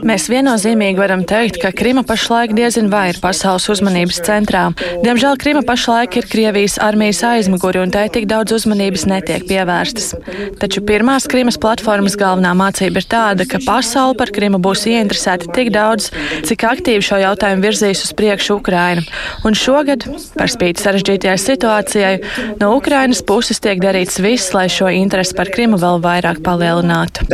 Mēs 0.07 0.29
viennozīmīgi 0.33 1.01
varam 1.01 1.27
teikt, 1.29 1.61
ka 1.63 1.73
Krima 1.77 2.07
pašlaik 2.07 2.55
diezin 2.57 2.89
vai 2.93 3.11
ir 3.13 3.21
pasaules 3.21 3.69
uzmanības 3.73 4.23
centrā. 4.27 4.65
Diemžēl 5.05 5.37
Krima 5.41 5.63
pašlaik 5.67 6.17
ir 6.21 6.29
Krievijas 6.31 6.79
armijas 6.83 7.23
aizmuguri 7.27 7.83
un 7.83 7.93
tai 7.95 8.07
tik 8.13 8.29
daudz 8.31 8.55
uzmanības 8.57 9.07
netiek 9.11 9.45
pievērstas. 9.49 10.15
Taču 10.61 10.83
pirmās 10.87 11.29
Krimas 11.31 11.59
platformas 11.61 12.17
galvenā 12.19 12.55
mācība 12.57 13.03
ir 13.03 13.09
tāda, 13.11 13.49
ka 13.49 13.61
pasaule 13.67 14.17
par 14.19 14.33
Krimu 14.35 14.61
būs 14.63 14.87
ieinteresēta 14.89 15.51
tik 15.57 15.73
daudz, 15.75 16.11
cik 16.47 16.65
aktīvi 16.65 16.76
šo 16.85 17.19
jautājumu 17.21 17.65
virzīs 17.65 18.03
uz 18.07 18.13
priekšu 18.17 18.59
Ukraina. 18.61 19.03
Un 19.47 19.57
šogad, 19.57 20.07
par 20.37 20.51
spīti 20.53 20.83
sarežģītajai 20.83 21.37
situācijai, 21.41 22.13
no 22.61 22.73
Ukrainas 22.77 23.23
puses 23.27 23.61
tiek 23.63 23.81
darīts 23.83 24.21
viss, 24.23 24.53
lai 24.57 24.67
šo 24.73 24.91
interesi 24.93 25.37
par 25.37 25.51
Krimu 25.53 25.79
vēl 25.81 26.01
vairāk 26.05 26.43
palielinātu. 26.47 27.27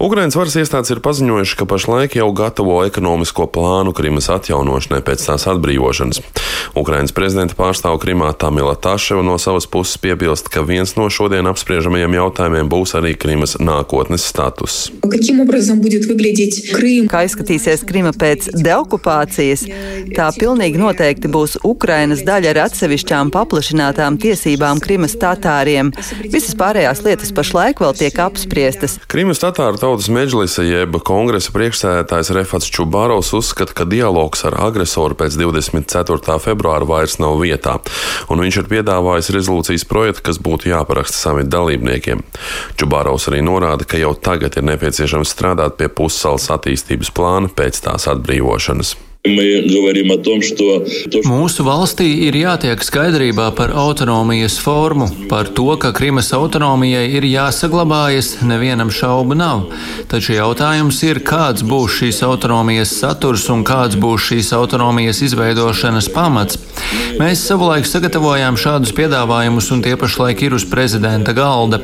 Ukrainas 0.00 0.38
varas 0.38 0.56
iestādes 0.60 0.94
ir 0.94 1.02
paziņojuši, 1.04 1.56
ka 1.60 1.68
pašlaik 1.68 2.16
jau 2.18 2.30
gatavo 2.36 2.80
ekonomisko 2.86 3.48
plānu 3.52 3.94
Krimas 3.96 4.30
atjaunošanai 4.32 5.02
pēc 5.06 5.28
tās 5.30 5.46
atbrīvošanas. 5.50 6.22
Ukrainas 6.74 7.14
prezidenta 7.14 7.54
pārstāvu 7.58 8.00
Krimā 8.02 8.32
Tamila 8.38 8.74
Taševa 8.74 9.22
no 9.24 9.36
savas 9.38 9.66
puses 9.70 9.98
piebilst, 10.00 10.48
ka 10.52 10.64
viens 10.66 10.96
no 10.98 11.08
šodien 11.12 11.46
apspriežamajiem 11.50 12.16
jautājumiem 12.18 12.70
būs 12.72 12.96
arī 12.98 13.14
Krimas 13.18 13.56
nākotnes 13.62 14.26
status. 14.26 14.90
Kā 17.12 17.22
izskatīsies 17.26 17.84
Krima 17.86 18.12
pēc 18.16 18.50
deokupācijas, 18.56 19.66
tā 20.16 20.28
pilnīgi 20.36 20.80
noteikti 20.80 21.30
būs 21.32 21.58
Ukrainas 21.66 22.24
daļa 22.26 22.52
ar 22.54 22.62
atsevišķām 22.66 23.32
paplašinātām 23.34 24.18
tiesībām 24.22 24.82
Krimas 24.82 25.16
tatāriem. 25.20 25.92
Visas 26.32 26.56
pārējās 26.58 27.04
lietas 27.06 27.32
pašlaik 27.36 27.80
vēl 27.84 27.96
tiek 27.98 28.20
apspriestas. 28.26 28.98
Krimas 29.10 29.42
tatāru 29.42 29.80
tautas 29.80 30.10
meģlisa 30.12 30.66
jeb 30.66 30.98
kongresa 31.06 31.54
priekšsēdētājs 31.54 32.32
Refats 32.36 32.70
Čubārovs 32.72 33.32
uzskata, 33.36 33.74
ka 33.76 33.88
dialogs 33.88 34.44
ar 34.48 34.58
agresoru 34.66 35.16
pēc 35.18 35.38
24. 35.38 36.38
februāra 36.42 36.55
vairs 36.88 37.18
nav 37.22 37.38
vietā, 37.42 37.76
un 38.32 38.42
viņš 38.44 38.60
ir 38.62 38.70
piedāvājis 38.70 39.32
rezolūcijas 39.36 39.86
projektu, 39.88 40.24
kas 40.30 40.40
būtu 40.42 40.70
jāparaksta 40.72 41.16
samita 41.16 41.56
dalībniekiem. 41.56 42.22
Čubārovs 42.80 43.28
arī 43.30 43.42
norāda, 43.46 43.88
ka 43.88 44.00
jau 44.00 44.14
tagad 44.14 44.56
ir 44.56 44.66
nepieciešams 44.72 45.32
strādāt 45.36 45.76
pie 45.80 45.88
pussalas 45.88 46.50
attīstības 46.54 47.12
plāna 47.16 47.52
pēc 47.52 47.82
tās 47.86 48.08
atbrīvošanas. 48.12 48.96
Mūsu 51.26 51.64
valstī 51.66 52.06
ir 52.26 52.36
jātiek 52.38 52.82
skaidrībā 52.84 53.48
par 53.58 53.72
autonomijas 53.74 54.58
formu, 54.62 55.08
par 55.30 55.50
to, 55.56 55.68
ka 55.80 55.92
Krimas 55.96 56.32
autonomijai 56.36 57.06
ir 57.18 57.26
jāsaglabājas, 57.26 58.36
nevienam 58.46 58.92
šaubu 58.94 59.36
nav. 59.38 59.66
Taču 60.10 60.36
jautājums 60.36 61.00
ir, 61.08 61.22
kāds 61.26 61.64
būs 61.66 61.98
šīs 62.00 62.22
autonomijas 62.26 62.94
saturs 63.00 63.48
un 63.52 63.64
kāds 63.66 63.98
būs 63.98 64.30
šīs 64.30 64.52
autonomijas 64.56 65.22
izveidošanas 65.26 66.10
pamats. 66.14 66.60
Mēs 67.16 67.42
savulaik 67.48 67.86
sagatavojām 67.88 68.58
šādus 68.60 68.92
piedāvājumus, 68.96 69.70
un 69.74 69.82
tie 69.84 69.96
pašlaik 69.98 70.42
ir 70.46 70.56
uz 70.56 70.66
prezidenta 70.68 71.32
galda. 71.36 71.80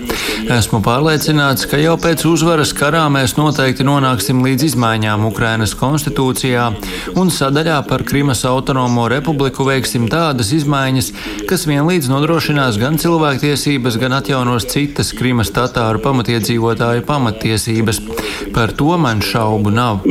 Esmu 0.52 0.82
pārliecināts, 0.84 1.66
ka 1.70 1.80
jau 1.80 1.96
pēc 2.00 2.26
uzvaras 2.28 2.74
karā 2.76 3.06
mēs 3.12 3.34
noteikti 3.38 3.86
nonāksim 3.88 4.44
līdz 4.44 4.68
izmaiņām 4.70 5.24
Ukrainas 5.30 5.74
konstitūcijā 5.78 6.68
un 7.16 7.31
sadaļā 7.32 7.78
par 7.88 8.04
Krimas 8.06 8.44
autonomo 8.48 9.06
republiku 9.10 9.64
veiksim 9.66 10.08
tādas 10.12 10.52
izmaiņas, 10.56 11.10
kas 11.48 11.66
vienlīdz 11.68 12.10
nodrošinās 12.12 12.78
gan 12.80 12.98
cilvēktiesības, 13.00 13.96
gan 14.02 14.16
atjaunos 14.18 14.66
citas 14.68 15.12
Krimas 15.16 15.52
tatāru 15.54 16.02
pamatiedzīvotāju 16.04 17.06
pamatiesības. 17.08 18.02
Par 18.52 18.74
to 18.76 18.96
man 19.00 19.22
šaubu 19.24 19.72
nav. 19.72 20.02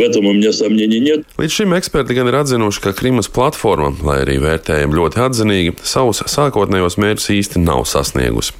Līdz 1.41 1.53
šim 1.53 1.75
eksperti 1.77 2.17
gan 2.17 2.29
ir 2.31 2.39
atzinuši, 2.41 2.81
ka 2.87 2.95
Krimas 2.97 3.29
platforma, 3.31 3.91
lai 4.07 4.21
arī 4.23 4.39
vērtējumi 4.41 4.97
ļoti 4.97 5.21
atzinīgi, 5.27 5.75
savus 5.85 6.23
sākotnējos 6.31 6.97
mērķus 7.01 7.29
īsti 7.37 7.61
nav 7.61 7.85
sasniegusi. 7.89 8.55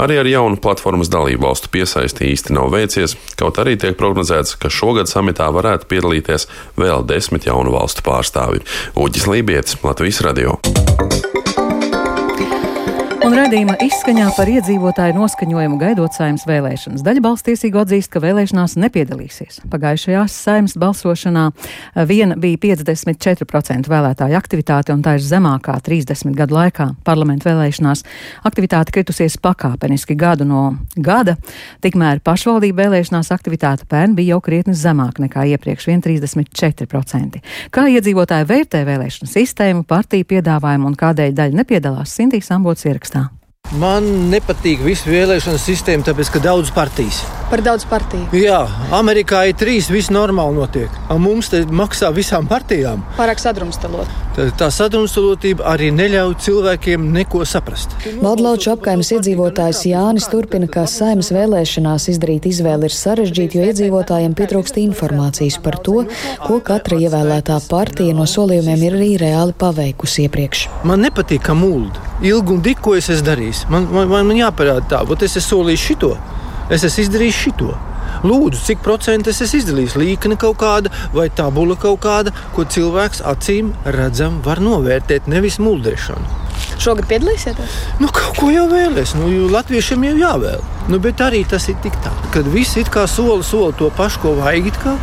Arī 0.00 0.20
ar 0.22 0.30
jaunu 0.30 0.60
platformas 0.62 1.10
dalību 1.12 1.44
valstu 1.48 1.72
piesaisti 1.74 2.30
īsti 2.32 2.56
nav 2.56 2.72
veicies, 2.72 3.16
kaut 3.36 3.60
arī 3.62 3.76
tiek 3.80 3.98
prognozēts, 3.98 4.56
ka 4.60 4.72
šogad 4.72 5.10
samitā 5.10 5.48
varētu 5.52 5.88
piedalīties 5.90 6.48
vēl 6.80 7.04
desmit 7.08 7.48
jaunu 7.50 7.74
valstu 7.76 8.05
pārstāvi- 8.06 8.62
Uģis 9.04 9.26
Lībijams, 9.30 9.80
Latvijas 9.84 10.22
Radio. 10.26 10.60
Un 13.36 13.42
redzījuma 13.42 13.74
izskaņā 13.84 14.30
par 14.32 14.48
iedzīvotāju 14.48 15.12
noskaņojumu 15.12 15.76
gaidot 15.76 16.14
saimnes 16.16 16.46
vēlēšanas. 16.48 17.02
Daļa 17.04 17.20
balstiesīgo 17.20 17.82
atzīst, 17.82 18.08
ka 18.14 18.22
vēlēšanās 18.24 18.78
nepiedalīsies. 18.80 19.58
Pagājušajās 19.68 20.38
saimnes 20.46 20.72
balsošanā 20.80 21.42
viena 22.08 22.38
bija 22.40 22.56
54% 22.62 23.92
vēlētāju 23.92 24.38
aktivitāte, 24.38 24.94
un 24.96 25.02
tā 25.04 25.18
ir 25.18 25.26
zemākā 25.26 25.74
30 25.84 26.32
gadu 26.38 26.56
laikā. 26.56 26.86
Parlamentu 27.04 27.50
vēlēšanās 27.50 28.06
aktivitāte 28.48 28.96
kritusies 28.96 29.36
pakāpeniski 29.44 30.16
gadu 30.16 30.48
no 30.48 30.64
gada, 30.96 31.36
tikmēr 31.84 32.24
pašvaldību 32.24 32.80
vēlēšanās 32.80 33.34
aktivitāte 33.36 33.84
pērn 33.84 34.16
bija 34.16 34.38
jau 34.38 34.40
krietni 34.48 34.72
zemāka 34.72 35.26
nekā 35.26 35.44
iepriekš- 35.52 35.90
1,34%. 35.92 37.44
Kā 37.68 37.84
iedzīvotāji 37.84 38.48
vērtē 38.48 38.80
vēlēšanu 38.88 39.28
sistēmu, 39.28 39.84
partiju 39.84 40.24
piedāvājumu 40.24 40.88
un 40.88 40.96
kādēļ 40.96 41.36
daļa 41.36 41.64
nepiedalās, 41.64 42.16
Sintīs 42.16 42.48
Ambots 42.50 42.88
ierakstā. 42.88 43.25
Man 43.74 44.04
nepatīk 44.30 44.84
visu 44.86 45.10
vēlēšanu 45.10 45.58
sistēmu, 45.58 46.06
tāpēc, 46.06 46.30
ka 46.36 46.42
daudz 46.44 46.70
partijas. 46.74 47.24
Par 47.50 47.62
daudz 47.62 47.84
partiju. 47.86 48.28
Jā, 48.34 48.60
Amerikā 48.94 49.44
ir 49.50 49.56
trīs, 49.58 49.86
viss 49.90 50.10
normāli 50.10 50.54
notiek. 50.58 50.94
A 51.10 51.16
mums 51.18 51.50
te 51.50 51.60
maksā 51.66 52.12
visām 52.14 52.46
partijām. 52.50 53.02
Pārāk 53.18 53.42
sadrumstalot. 53.42 54.10
Tā, 54.36 54.48
tā 54.58 54.68
sadrumstalotība 54.74 55.64
arī 55.70 55.92
neļauj 55.94 56.34
cilvēkiem 56.42 57.06
neko 57.14 57.44
saprast. 57.46 57.94
Valdlauču 58.22 58.72
apkaimes 58.74 59.12
iedzīvotājs 59.16 59.84
Jānis 59.90 60.26
turpina, 60.30 60.68
ka 60.70 60.84
saimas 60.90 61.30
vēlēšanās 61.34 62.08
izdarīt 62.12 62.46
izvēli 62.50 62.90
ir 62.90 62.94
sarežģīti, 62.94 63.58
jo 63.58 63.70
iedzīvotājiem 63.70 64.34
pietrūkst 64.38 64.82
informācijas 64.82 65.58
par 65.62 65.78
to, 65.86 66.04
ko 66.44 66.58
katra 66.66 66.98
ievēlētā 67.06 67.60
partija 67.70 68.14
no 68.14 68.26
solījumiem 68.30 68.86
ir 68.90 68.98
arī 68.98 69.12
reāli 69.22 69.56
paveikusi 69.58 70.26
iepriekš. 70.26 70.66
Man 70.86 71.06
nepatīk, 71.06 71.46
ka 71.46 71.56
mūlda. 71.56 72.04
Ilgi 72.26 72.54
un 72.58 72.62
dikko 72.64 72.98
es 72.98 73.10
esmu 73.12 73.30
darījis. 73.56 73.70
Man, 73.70 74.08
man, 74.08 74.26
man, 74.26 74.36
jāparāda 74.36 74.86
tā, 74.88 75.04
bet 75.08 75.22
es 75.22 75.36
esmu 75.36 75.62
solījis 75.62 75.84
šito, 75.90 76.16
es 76.70 76.84
esmu 76.84 77.04
izdarījis 77.04 77.42
šito. 77.44 77.74
Lūdzu, 78.24 78.60
cik 78.64 78.82
procentu 78.82 79.30
es 79.30 79.40
esmu 79.42 79.60
izdarījis? 79.60 79.96
Līkne 79.96 80.36
kaut 80.36 80.58
kāda 80.58 80.90
vai 81.12 81.28
tabula 81.28 81.76
kaut 81.76 82.00
kāda, 82.00 82.32
ko 82.54 82.64
cilvēks 82.64 83.22
acīm 83.22 83.72
redzam 83.84 84.40
var 84.42 84.60
novērtēt, 84.60 85.26
nevis 85.28 85.58
muldēšanu. 85.58 86.44
Šogad 86.80 87.06
piedalīsieties? 87.08 87.74
Nu, 88.00 88.08
kaut 88.08 88.38
ko 88.38 88.48
jau 88.50 88.66
vēlēs. 88.70 89.14
Nu, 89.16 89.28
latviešiem 89.52 90.04
jau 90.08 90.16
jāvēl. 90.16 90.64
Nu, 90.88 91.00
bet 91.02 91.20
arī 91.20 91.44
tas 91.48 91.68
ir 91.68 91.76
tik 91.84 91.96
tā, 92.04 92.12
ka 92.32 92.44
visi 92.46 92.80
it 92.80 92.90
kā 92.92 93.06
soli 93.08 93.44
soli 93.44 93.76
to 93.76 93.90
pašu, 93.96 94.22
ko 94.24 94.34
vajag 94.40 94.72
it 94.72 94.80
kā. 94.84 94.96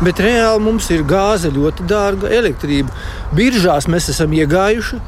Bet 0.00 0.20
reāli 0.22 0.62
mums 0.64 0.86
ir 0.94 1.02
gāze 1.04 1.50
ļoti 1.52 1.84
dārga, 1.90 2.30
elektrība. 2.32 2.94
Biržās 3.36 3.84
mēs 3.90 4.08
esam 4.14 4.32
iegājuši, 4.32 5.00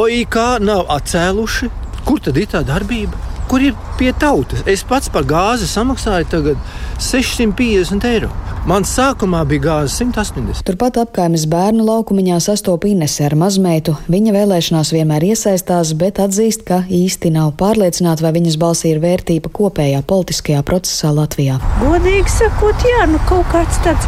OIK 0.00 0.40
nav 0.64 0.88
atcēluši. 0.90 1.70
Kur 2.06 2.20
tad 2.24 2.38
ir 2.40 2.48
tā 2.50 2.62
darbība? 2.66 3.18
Kur 3.50 3.62
ir 3.64 3.74
pie 3.98 4.12
tautas? 4.14 4.62
Es 4.70 4.84
pats 4.86 5.10
par 5.10 5.24
gāzi 5.26 5.66
samaksāju 5.66 6.28
tagad 6.30 6.60
650 7.02 8.06
eiro. 8.06 8.30
Man 8.68 8.84
sākumā 8.84 9.40
bija 9.48 9.64
gāze 9.64 10.04
180. 10.04 10.60
Turpat 10.68 10.98
apkaimes 11.00 11.46
bērnu 11.50 11.82
laukumiņā 11.88 12.36
sastopa 12.44 12.90
Inese 12.90 13.24
ar 13.26 13.34
mazmeitu. 13.40 13.96
Viņa 14.12 14.34
vēlēšanās 14.36 14.92
vienmēr 14.94 15.30
iesaistās, 15.32 15.94
bet 15.98 16.20
atzīst, 16.22 16.66
ka 16.68 16.82
īsti 16.86 17.32
nav 17.34 17.54
pārliecināta, 17.60 18.26
vai 18.26 18.34
viņas 18.36 18.60
balsī 18.60 18.92
ir 18.92 19.00
vērtība 19.02 19.50
kopējā 19.56 20.04
politiskajā 20.06 20.60
procesā 20.68 21.10
Latvijā. 21.16 21.56
Godīgi 21.80 22.36
sakot, 22.36 22.86
jā, 22.92 23.08
nu 23.10 23.22
kaut 23.32 23.48
kāds 23.50 23.80
tāds 23.86 24.06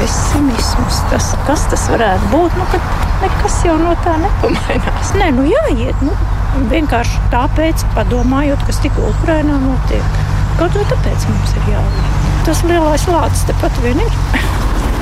pesimisms. 0.00 1.00
Tas, 1.12 1.30
kas 1.46 1.66
tas 1.72 1.86
varētu 1.92 2.30
būt? 2.32 2.56
Nu, 2.58 2.82
nekas 3.24 3.58
jau 3.66 3.76
no 3.80 3.94
tā 4.04 4.16
nepamainās. 4.22 5.12
Nē, 5.20 5.30
nu 5.36 5.46
jāiet. 5.48 6.04
Nu, 6.06 6.16
vienkārši 6.72 7.20
tāpēc, 7.34 7.84
padomājot, 7.96 8.64
kas 8.68 8.80
tikko 8.84 9.10
Ukrainā 9.12 9.60
notiek. 9.62 10.20
Kaut 10.60 10.76
vai 10.76 10.86
tāpēc 10.90 11.28
mums 11.30 11.54
ir 11.60 11.74
jāiet. 11.74 12.16
Tas 12.48 12.64
lielais 12.68 13.06
lācis 13.10 13.46
tepat 13.52 13.84
vien 13.84 14.00
ir. 14.00 14.18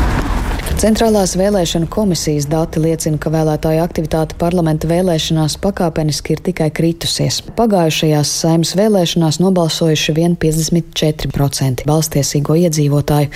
Centrālās 0.78 1.32
vēlēšana 1.34 1.88
komisijas 1.90 2.44
dati 2.46 2.78
liecina, 2.78 3.18
ka 3.18 3.32
vēlētāju 3.34 3.80
aktivitāte 3.82 4.36
parlamenta 4.38 4.86
vēlēšanās 4.86 5.56
pakāpeniski 5.58 6.36
ir 6.36 6.42
tikai 6.46 6.68
kritusies. 6.70 7.40
Pagājušajās 7.58 8.30
saimnes 8.44 8.76
vēlēšanās 8.78 9.40
nobalsojuši 9.42 10.14
vien 10.14 10.36
54% 10.38 11.82
balstiesīgo 11.88 12.54
iedzīvotāju, 12.60 13.32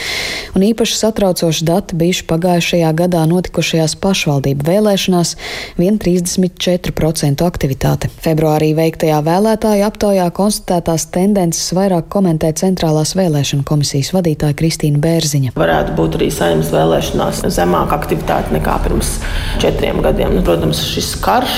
un 0.54 0.66
īpaši 0.68 1.00
satraucoši 1.00 1.66
dati 1.66 1.98
bijuši 1.98 2.28
pagājušajā 2.30 2.92
gadā 3.00 3.24
notikušajās 3.32 3.96
pašvaldību 4.06 4.68
vēlēšanās- 4.70 5.34
vien 5.82 5.98
34% 5.98 7.42
aktivitāte. 7.42 8.12
Februārī 8.22 8.70
veiktajā 8.78 9.18
vēlētāju 9.18 9.88
aptaujā 9.90 10.28
konstatētās 10.30 11.10
tendences 11.10 11.74
vairāk 11.74 12.06
komentē 12.06 12.54
Centrālās 12.54 13.16
vēlēšana 13.18 13.66
komisijas 13.66 14.14
vadītāja 14.14 14.54
Kristīna 14.54 15.02
Bērziņa. 15.02 15.58
Varētu 15.58 15.98
būt 15.98 16.22
arī 16.22 16.30
saimnes 16.30 16.70
vēlēšanās 16.70 17.31
gadījumos 17.32 17.56
zemāka 17.56 17.96
aktivitāte 17.96 18.52
nekā 18.52 18.76
pirms 18.84 19.18
četriem 19.60 20.02
gadiem. 20.02 20.36
Nu, 20.36 20.42
protams, 20.44 20.82
šis 20.84 21.14
karš 21.22 21.54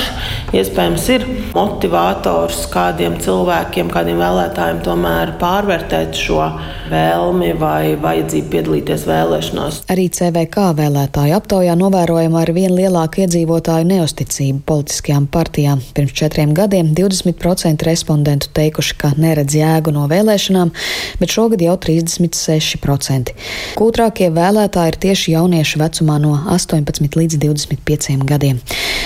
iespējams 0.55 1.07
ir 1.15 1.25
motivators 1.55 2.67
kādiem 2.71 3.19
cilvēkiem, 3.23 3.91
kādiem 3.91 4.21
vēlētājiem 4.23 4.83
tomēr 4.85 5.35
pārvērtēt 5.41 6.15
šo 6.19 6.47
vēlmi 6.91 7.55
vai 7.59 7.95
vajadzību 8.01 8.51
piedalīties 8.53 9.07
vēlēšanās. 9.09 9.81
Arī 9.91 10.07
CVK 10.15 10.69
vēlētāju 10.79 11.37
aptaujā 11.39 11.75
novērojama 11.79 12.43
ar 12.43 12.53
vien 12.55 12.75
lielāku 12.77 13.25
iedzīvotāju 13.25 13.89
neusticību 13.91 14.63
politiskajām 14.69 15.27
partijām. 15.33 15.83
Pirms 15.97 16.15
četriem 16.15 16.55
gadiem 16.55 16.93
20% 16.95 17.89
respondentu 17.89 18.53
teikuši, 18.55 18.99
ka 19.01 19.15
neredz 19.19 19.57
jēgu 19.59 19.95
no 19.95 20.07
vēlēšanām, 20.11 20.75
bet 21.21 21.35
šogad 21.35 21.65
jau 21.65 21.77
36%. 21.81 23.35
Kūtrākie 23.79 24.31
vēlētāji 24.35 24.95
ir 24.95 25.01
tieši 25.09 25.35
jaunieši 25.35 25.64
jauniešu 25.65 25.81
vecumā 25.81 26.19
no 26.21 26.37
18 26.53 27.17
līdz 27.17 27.39
25 27.41 28.25
gadiem. 28.29 28.61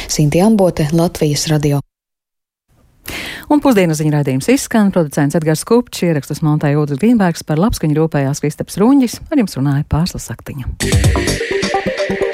Sinti 0.09 0.41
Ambote, 0.43 0.89
Latvijas 0.93 1.47
radio. 1.49 1.81
Un 3.49 3.63
pusdienas 3.65 4.03
ziņa 4.03 4.19
raidījums 4.19 4.51
izskan, 4.53 4.91
producents 4.93 5.39
Edgars 5.39 5.65
Kupčs, 5.65 6.03
ierakstus 6.05 6.43
montēja 6.45 6.77
Ūdens 6.83 7.01
Grīnbergs 7.01 7.47
par 7.49 7.63
labskaņu 7.63 7.97
rūpējās 7.97 8.43
Kristaps 8.45 8.77
Ruņģis, 8.77 9.21
ar 9.31 9.41
jums 9.41 9.57
runāja 9.57 9.87
Pārslas 9.89 10.29
Saktiņa. 10.29 12.27